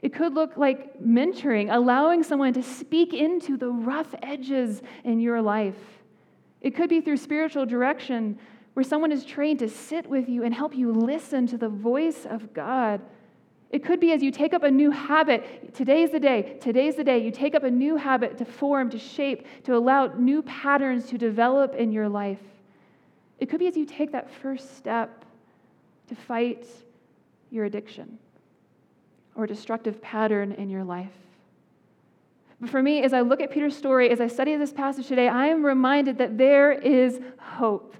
It 0.01 0.13
could 0.13 0.33
look 0.33 0.57
like 0.57 0.99
mentoring, 1.01 1.73
allowing 1.73 2.23
someone 2.23 2.53
to 2.53 2.63
speak 2.63 3.13
into 3.13 3.55
the 3.55 3.69
rough 3.69 4.13
edges 4.23 4.81
in 5.03 5.19
your 5.19 5.41
life. 5.41 5.77
It 6.59 6.75
could 6.75 6.89
be 6.89 7.01
through 7.01 7.17
spiritual 7.17 7.65
direction, 7.65 8.37
where 8.73 8.83
someone 8.83 9.11
is 9.11 9.23
trained 9.23 9.59
to 9.59 9.69
sit 9.69 10.07
with 10.07 10.27
you 10.27 10.43
and 10.43 10.53
help 10.53 10.75
you 10.75 10.91
listen 10.91 11.45
to 11.47 11.57
the 11.57 11.69
voice 11.69 12.25
of 12.25 12.53
God 12.53 13.01
it 13.71 13.85
could 13.85 14.01
be 14.01 14.11
as 14.11 14.21
you 14.21 14.31
take 14.31 14.53
up 14.53 14.63
a 14.63 14.71
new 14.71 14.91
habit. 14.91 15.73
Today's 15.73 16.11
the 16.11 16.19
day. 16.19 16.57
Today's 16.61 16.95
the 16.95 17.05
day. 17.05 17.19
You 17.19 17.31
take 17.31 17.55
up 17.55 17.63
a 17.63 17.71
new 17.71 17.95
habit 17.95 18.37
to 18.39 18.45
form, 18.45 18.89
to 18.89 18.99
shape, 18.99 19.47
to 19.63 19.75
allow 19.75 20.07
new 20.07 20.41
patterns 20.43 21.07
to 21.07 21.17
develop 21.17 21.73
in 21.75 21.91
your 21.93 22.09
life. 22.09 22.41
It 23.39 23.49
could 23.49 23.59
be 23.59 23.67
as 23.67 23.77
you 23.77 23.85
take 23.85 24.11
that 24.11 24.29
first 24.29 24.77
step 24.77 25.23
to 26.09 26.15
fight 26.15 26.67
your 27.49 27.63
addiction 27.63 28.19
or 29.35 29.47
destructive 29.47 30.01
pattern 30.01 30.51
in 30.51 30.69
your 30.69 30.83
life. 30.83 31.13
But 32.59 32.69
for 32.69 32.83
me, 32.83 33.03
as 33.03 33.13
I 33.13 33.21
look 33.21 33.41
at 33.41 33.51
Peter's 33.51 33.75
story, 33.75 34.09
as 34.09 34.19
I 34.19 34.27
study 34.27 34.55
this 34.57 34.73
passage 34.73 35.07
today, 35.07 35.29
I 35.29 35.47
am 35.47 35.65
reminded 35.65 36.17
that 36.17 36.37
there 36.37 36.73
is 36.73 37.21
hope. 37.39 37.95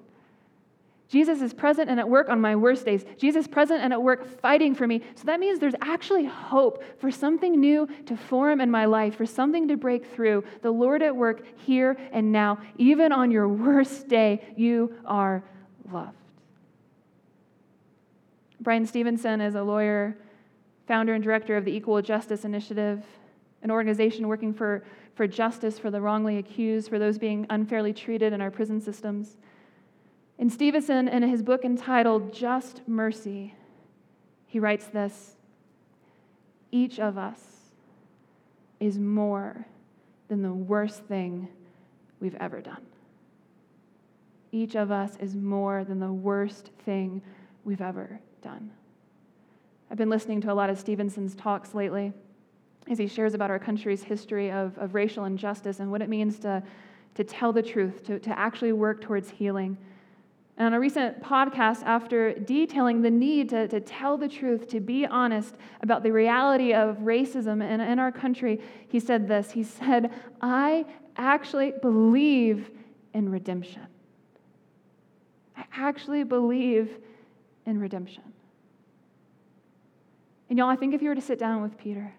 Jesus 1.11 1.41
is 1.41 1.53
present 1.53 1.89
and 1.89 1.99
at 1.99 2.07
work 2.07 2.29
on 2.29 2.39
my 2.39 2.55
worst 2.55 2.85
days. 2.85 3.03
Jesus 3.17 3.45
present 3.45 3.81
and 3.83 3.91
at 3.91 4.01
work 4.01 4.25
fighting 4.39 4.73
for 4.73 4.87
me. 4.87 5.01
So 5.15 5.25
that 5.25 5.41
means 5.41 5.59
there's 5.59 5.75
actually 5.81 6.23
hope 6.23 6.85
for 6.99 7.11
something 7.11 7.59
new 7.59 7.85
to 8.05 8.15
form 8.15 8.61
in 8.61 8.71
my 8.71 8.85
life, 8.85 9.15
for 9.15 9.25
something 9.25 9.67
to 9.67 9.75
break 9.75 10.05
through. 10.05 10.45
The 10.61 10.71
Lord 10.71 11.01
at 11.01 11.13
work 11.13 11.43
here 11.57 11.97
and 12.13 12.31
now. 12.31 12.59
Even 12.77 13.11
on 13.11 13.29
your 13.29 13.49
worst 13.49 14.07
day, 14.07 14.41
you 14.55 14.95
are 15.03 15.43
loved. 15.91 16.15
Bryan 18.61 18.85
Stevenson 18.85 19.41
is 19.41 19.55
a 19.55 19.63
lawyer, 19.63 20.15
founder 20.87 21.13
and 21.13 21.21
director 21.21 21.57
of 21.57 21.65
the 21.65 21.75
Equal 21.75 22.01
Justice 22.01 22.45
Initiative, 22.45 23.03
an 23.63 23.69
organization 23.69 24.29
working 24.29 24.53
for, 24.53 24.85
for 25.15 25.27
justice 25.27 25.77
for 25.77 25.91
the 25.91 25.99
wrongly 25.99 26.37
accused, 26.37 26.87
for 26.87 26.99
those 26.99 27.17
being 27.17 27.45
unfairly 27.49 27.91
treated 27.91 28.31
in 28.31 28.39
our 28.39 28.49
prison 28.49 28.79
systems. 28.79 29.35
And 30.41 30.51
Stevenson, 30.51 31.07
in 31.07 31.21
his 31.21 31.43
book 31.43 31.63
entitled 31.63 32.33
Just 32.33 32.81
Mercy, 32.87 33.53
he 34.47 34.59
writes 34.59 34.87
this 34.87 35.35
Each 36.71 36.99
of 36.99 37.15
us 37.15 37.39
is 38.79 38.97
more 38.97 39.67
than 40.29 40.41
the 40.41 40.51
worst 40.51 41.03
thing 41.03 41.47
we've 42.19 42.35
ever 42.39 42.59
done. 42.59 42.83
Each 44.51 44.75
of 44.75 44.91
us 44.91 45.15
is 45.19 45.35
more 45.35 45.83
than 45.83 45.99
the 45.99 46.11
worst 46.11 46.71
thing 46.85 47.21
we've 47.63 47.79
ever 47.79 48.19
done. 48.41 48.71
I've 49.91 49.97
been 49.97 50.09
listening 50.09 50.41
to 50.41 50.51
a 50.51 50.55
lot 50.55 50.71
of 50.71 50.79
Stevenson's 50.79 51.35
talks 51.35 51.75
lately 51.75 52.13
as 52.89 52.97
he 52.97 53.05
shares 53.05 53.35
about 53.35 53.51
our 53.51 53.59
country's 53.59 54.01
history 54.01 54.51
of, 54.51 54.75
of 54.79 54.95
racial 54.95 55.25
injustice 55.25 55.79
and 55.79 55.91
what 55.91 56.01
it 56.01 56.09
means 56.09 56.39
to, 56.39 56.63
to 57.13 57.23
tell 57.23 57.53
the 57.53 57.61
truth, 57.61 58.03
to, 58.05 58.17
to 58.17 58.39
actually 58.39 58.73
work 58.73 59.01
towards 59.01 59.29
healing. 59.29 59.77
And 60.57 60.67
on 60.67 60.73
a 60.73 60.79
recent 60.79 61.21
podcast, 61.23 61.83
after 61.83 62.33
detailing 62.33 63.01
the 63.01 63.09
need 63.09 63.49
to, 63.49 63.67
to 63.67 63.79
tell 63.79 64.17
the 64.17 64.27
truth, 64.27 64.67
to 64.69 64.79
be 64.79 65.05
honest 65.05 65.55
about 65.81 66.03
the 66.03 66.11
reality 66.11 66.73
of 66.73 66.97
racism 66.97 67.63
in, 67.63 67.81
in 67.81 67.99
our 67.99 68.11
country, 68.11 68.61
he 68.87 68.99
said 68.99 69.27
this 69.27 69.51
He 69.51 69.63
said, 69.63 70.11
I 70.41 70.85
actually 71.17 71.73
believe 71.81 72.69
in 73.13 73.29
redemption. 73.29 73.87
I 75.55 75.65
actually 75.73 76.23
believe 76.23 76.97
in 77.65 77.79
redemption. 77.79 78.23
And 80.49 80.57
y'all, 80.57 80.69
I 80.69 80.75
think 80.75 80.93
if 80.93 81.01
you 81.01 81.09
were 81.09 81.15
to 81.15 81.21
sit 81.21 81.39
down 81.39 81.61
with 81.61 81.77
Peter, 81.77 82.13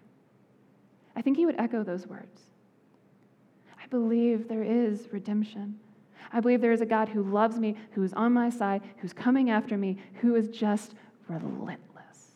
I 1.15 1.21
think 1.21 1.37
he 1.37 1.45
would 1.45 1.59
echo 1.59 1.83
those 1.83 2.07
words. 2.07 2.41
I 3.81 3.85
believe 3.87 4.47
there 4.47 4.63
is 4.63 5.07
redemption. 5.11 5.79
I 6.33 6.39
believe 6.39 6.61
there 6.61 6.71
is 6.71 6.81
a 6.81 6.85
God 6.85 7.09
who 7.09 7.21
loves 7.21 7.59
me, 7.59 7.77
who 7.91 8.01
is 8.01 8.11
on 8.13 8.33
my 8.33 8.49
side, 8.49 8.81
who's 8.97 9.13
coming 9.13 9.51
after 9.51 9.77
me, 9.77 9.97
who 10.15 10.35
is 10.35 10.49
just 10.49 10.95
relentless. 11.29 12.31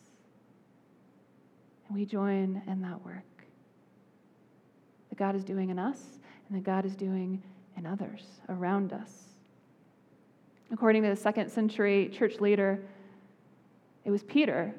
And 1.88 1.98
we 1.98 2.06
join 2.06 2.62
in 2.68 2.80
that 2.82 3.04
work 3.04 3.24
that 5.08 5.18
God 5.18 5.34
is 5.34 5.42
doing 5.44 5.70
in 5.70 5.80
us 5.80 6.00
and 6.48 6.56
that 6.56 6.64
God 6.64 6.86
is 6.86 6.94
doing 6.94 7.42
in 7.76 7.86
others 7.86 8.24
around 8.48 8.92
us. 8.92 9.10
According 10.70 11.02
to 11.02 11.08
the 11.08 11.16
second 11.16 11.50
century 11.50 12.08
church 12.12 12.40
leader, 12.40 12.80
it 14.04 14.10
was 14.10 14.22
Peter 14.22 14.74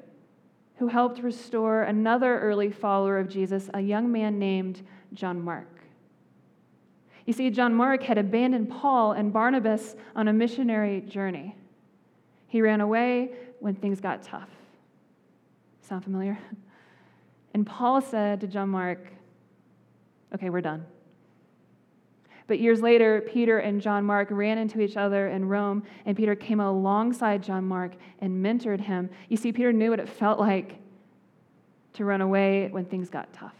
who 0.78 0.88
helped 0.88 1.22
restore 1.22 1.82
another 1.82 2.40
early 2.40 2.70
follower 2.70 3.18
of 3.18 3.28
Jesus, 3.28 3.68
a 3.74 3.80
young 3.80 4.10
man 4.10 4.38
named 4.38 4.80
John 5.12 5.42
Mark. 5.42 5.79
You 7.26 7.32
see, 7.32 7.50
John 7.50 7.74
Mark 7.74 8.02
had 8.02 8.18
abandoned 8.18 8.70
Paul 8.70 9.12
and 9.12 9.32
Barnabas 9.32 9.94
on 10.16 10.28
a 10.28 10.32
missionary 10.32 11.00
journey. 11.02 11.54
He 12.46 12.62
ran 12.62 12.80
away 12.80 13.30
when 13.60 13.74
things 13.74 14.00
got 14.00 14.22
tough. 14.22 14.48
Sound 15.82 16.04
familiar? 16.04 16.38
And 17.52 17.66
Paul 17.66 18.00
said 18.00 18.40
to 18.42 18.46
John 18.46 18.68
Mark, 18.68 19.08
Okay, 20.32 20.50
we're 20.50 20.60
done. 20.60 20.86
But 22.46 22.58
years 22.58 22.80
later, 22.80 23.20
Peter 23.20 23.58
and 23.58 23.80
John 23.80 24.04
Mark 24.04 24.28
ran 24.30 24.58
into 24.58 24.80
each 24.80 24.96
other 24.96 25.28
in 25.28 25.48
Rome, 25.48 25.84
and 26.04 26.16
Peter 26.16 26.34
came 26.34 26.60
alongside 26.60 27.42
John 27.42 27.64
Mark 27.64 27.92
and 28.20 28.44
mentored 28.44 28.80
him. 28.80 29.10
You 29.28 29.36
see, 29.36 29.52
Peter 29.52 29.72
knew 29.72 29.90
what 29.90 30.00
it 30.00 30.08
felt 30.08 30.40
like 30.40 30.78
to 31.92 32.04
run 32.04 32.20
away 32.20 32.68
when 32.70 32.84
things 32.84 33.08
got 33.08 33.32
tough. 33.32 33.54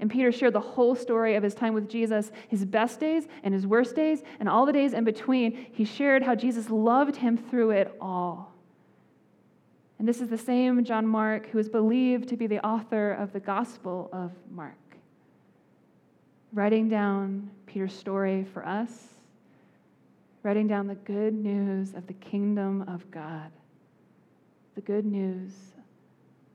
And 0.00 0.10
Peter 0.10 0.32
shared 0.32 0.54
the 0.54 0.60
whole 0.60 0.94
story 0.94 1.36
of 1.36 1.42
his 1.42 1.54
time 1.54 1.74
with 1.74 1.88
Jesus, 1.88 2.32
his 2.48 2.64
best 2.64 2.98
days 2.98 3.28
and 3.42 3.52
his 3.52 3.66
worst 3.66 3.94
days, 3.94 4.22
and 4.40 4.48
all 4.48 4.64
the 4.64 4.72
days 4.72 4.94
in 4.94 5.04
between. 5.04 5.66
He 5.72 5.84
shared 5.84 6.22
how 6.22 6.34
Jesus 6.34 6.70
loved 6.70 7.16
him 7.16 7.36
through 7.36 7.70
it 7.72 7.94
all. 8.00 8.54
And 9.98 10.08
this 10.08 10.22
is 10.22 10.30
the 10.30 10.38
same 10.38 10.82
John 10.82 11.06
Mark 11.06 11.50
who 11.50 11.58
is 11.58 11.68
believed 11.68 12.30
to 12.30 12.36
be 12.36 12.46
the 12.46 12.66
author 12.66 13.12
of 13.12 13.34
the 13.34 13.40
Gospel 13.40 14.08
of 14.14 14.32
Mark, 14.50 14.78
writing 16.54 16.88
down 16.88 17.50
Peter's 17.66 17.92
story 17.92 18.46
for 18.54 18.66
us, 18.66 19.08
writing 20.42 20.66
down 20.66 20.86
the 20.86 20.94
good 20.94 21.34
news 21.34 21.92
of 21.92 22.06
the 22.06 22.14
kingdom 22.14 22.86
of 22.88 23.10
God, 23.10 23.50
the 24.74 24.80
good 24.80 25.04
news 25.04 25.52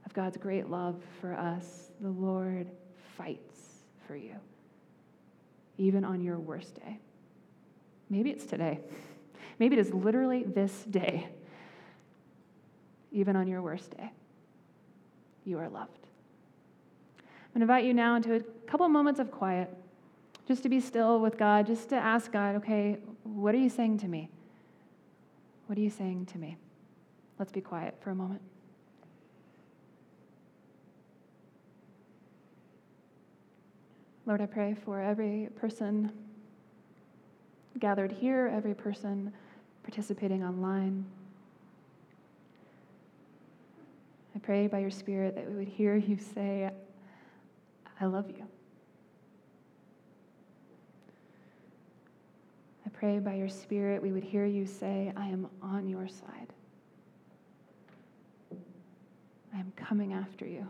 of 0.07 0.13
God's 0.15 0.37
great 0.37 0.71
love 0.71 0.95
for 1.21 1.35
us. 1.35 1.91
The 2.01 2.09
Lord 2.09 2.67
fights 3.17 3.59
for 4.07 4.15
you, 4.15 4.35
even 5.77 6.03
on 6.03 6.21
your 6.21 6.39
worst 6.39 6.75
day. 6.75 6.99
Maybe 8.09 8.29
it's 8.29 8.45
today. 8.45 8.79
Maybe 9.59 9.77
it 9.77 9.79
is 9.79 9.93
literally 9.93 10.43
this 10.43 10.83
day. 10.83 11.27
Even 13.11 13.35
on 13.35 13.47
your 13.47 13.61
worst 13.61 13.95
day, 13.95 14.11
you 15.45 15.57
are 15.59 15.69
loved. 15.69 15.91
I'm 17.55 17.61
going 17.61 17.67
to 17.67 17.73
invite 17.73 17.85
you 17.85 17.93
now 17.93 18.15
into 18.15 18.35
a 18.35 18.41
couple 18.67 18.87
moments 18.89 19.19
of 19.19 19.31
quiet, 19.31 19.73
just 20.45 20.63
to 20.63 20.69
be 20.69 20.81
still 20.81 21.21
with 21.21 21.37
God, 21.37 21.65
just 21.65 21.89
to 21.89 21.95
ask 21.95 22.31
God, 22.31 22.55
okay, 22.55 22.97
what 23.23 23.55
are 23.55 23.59
you 23.59 23.69
saying 23.69 23.99
to 23.99 24.07
me? 24.07 24.29
What 25.67 25.77
are 25.77 25.81
you 25.81 25.89
saying 25.89 26.25
to 26.27 26.37
me? 26.37 26.57
Let's 27.39 27.53
be 27.53 27.61
quiet 27.61 27.95
for 28.01 28.11
a 28.11 28.15
moment. 28.15 28.41
Lord, 34.27 34.41
I 34.41 34.47
pray 34.47 34.75
for 34.83 34.99
every 34.99 35.49
person 35.55 36.11
gathered 37.77 38.11
here, 38.11 38.51
every 38.51 38.73
person 38.73 39.31
participating 39.83 40.43
online. 40.43 41.05
I 44.35 44.39
pray 44.39 44.65
by 44.65 44.79
your 44.79 44.89
Spirit 44.89 45.35
that 45.35 45.47
we 45.47 45.55
would 45.55 45.67
hear 45.67 45.95
you 45.95 46.17
say, 46.17 46.71
I 48.01 48.05
love 48.05 48.29
you. 48.29 48.47
I 52.83 52.89
pray 52.89 53.19
by 53.19 53.35
your 53.35 53.49
Spirit 53.49 54.01
we 54.01 54.11
would 54.11 54.23
hear 54.23 54.45
you 54.45 54.65
say, 54.65 55.13
I 55.15 55.27
am 55.27 55.47
on 55.61 55.87
your 55.87 56.07
side. 56.07 56.47
I 59.53 59.59
am 59.59 59.71
coming 59.75 60.13
after 60.13 60.47
you. 60.47 60.65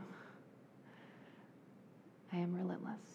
I 2.34 2.38
am 2.38 2.54
relentless. 2.54 3.15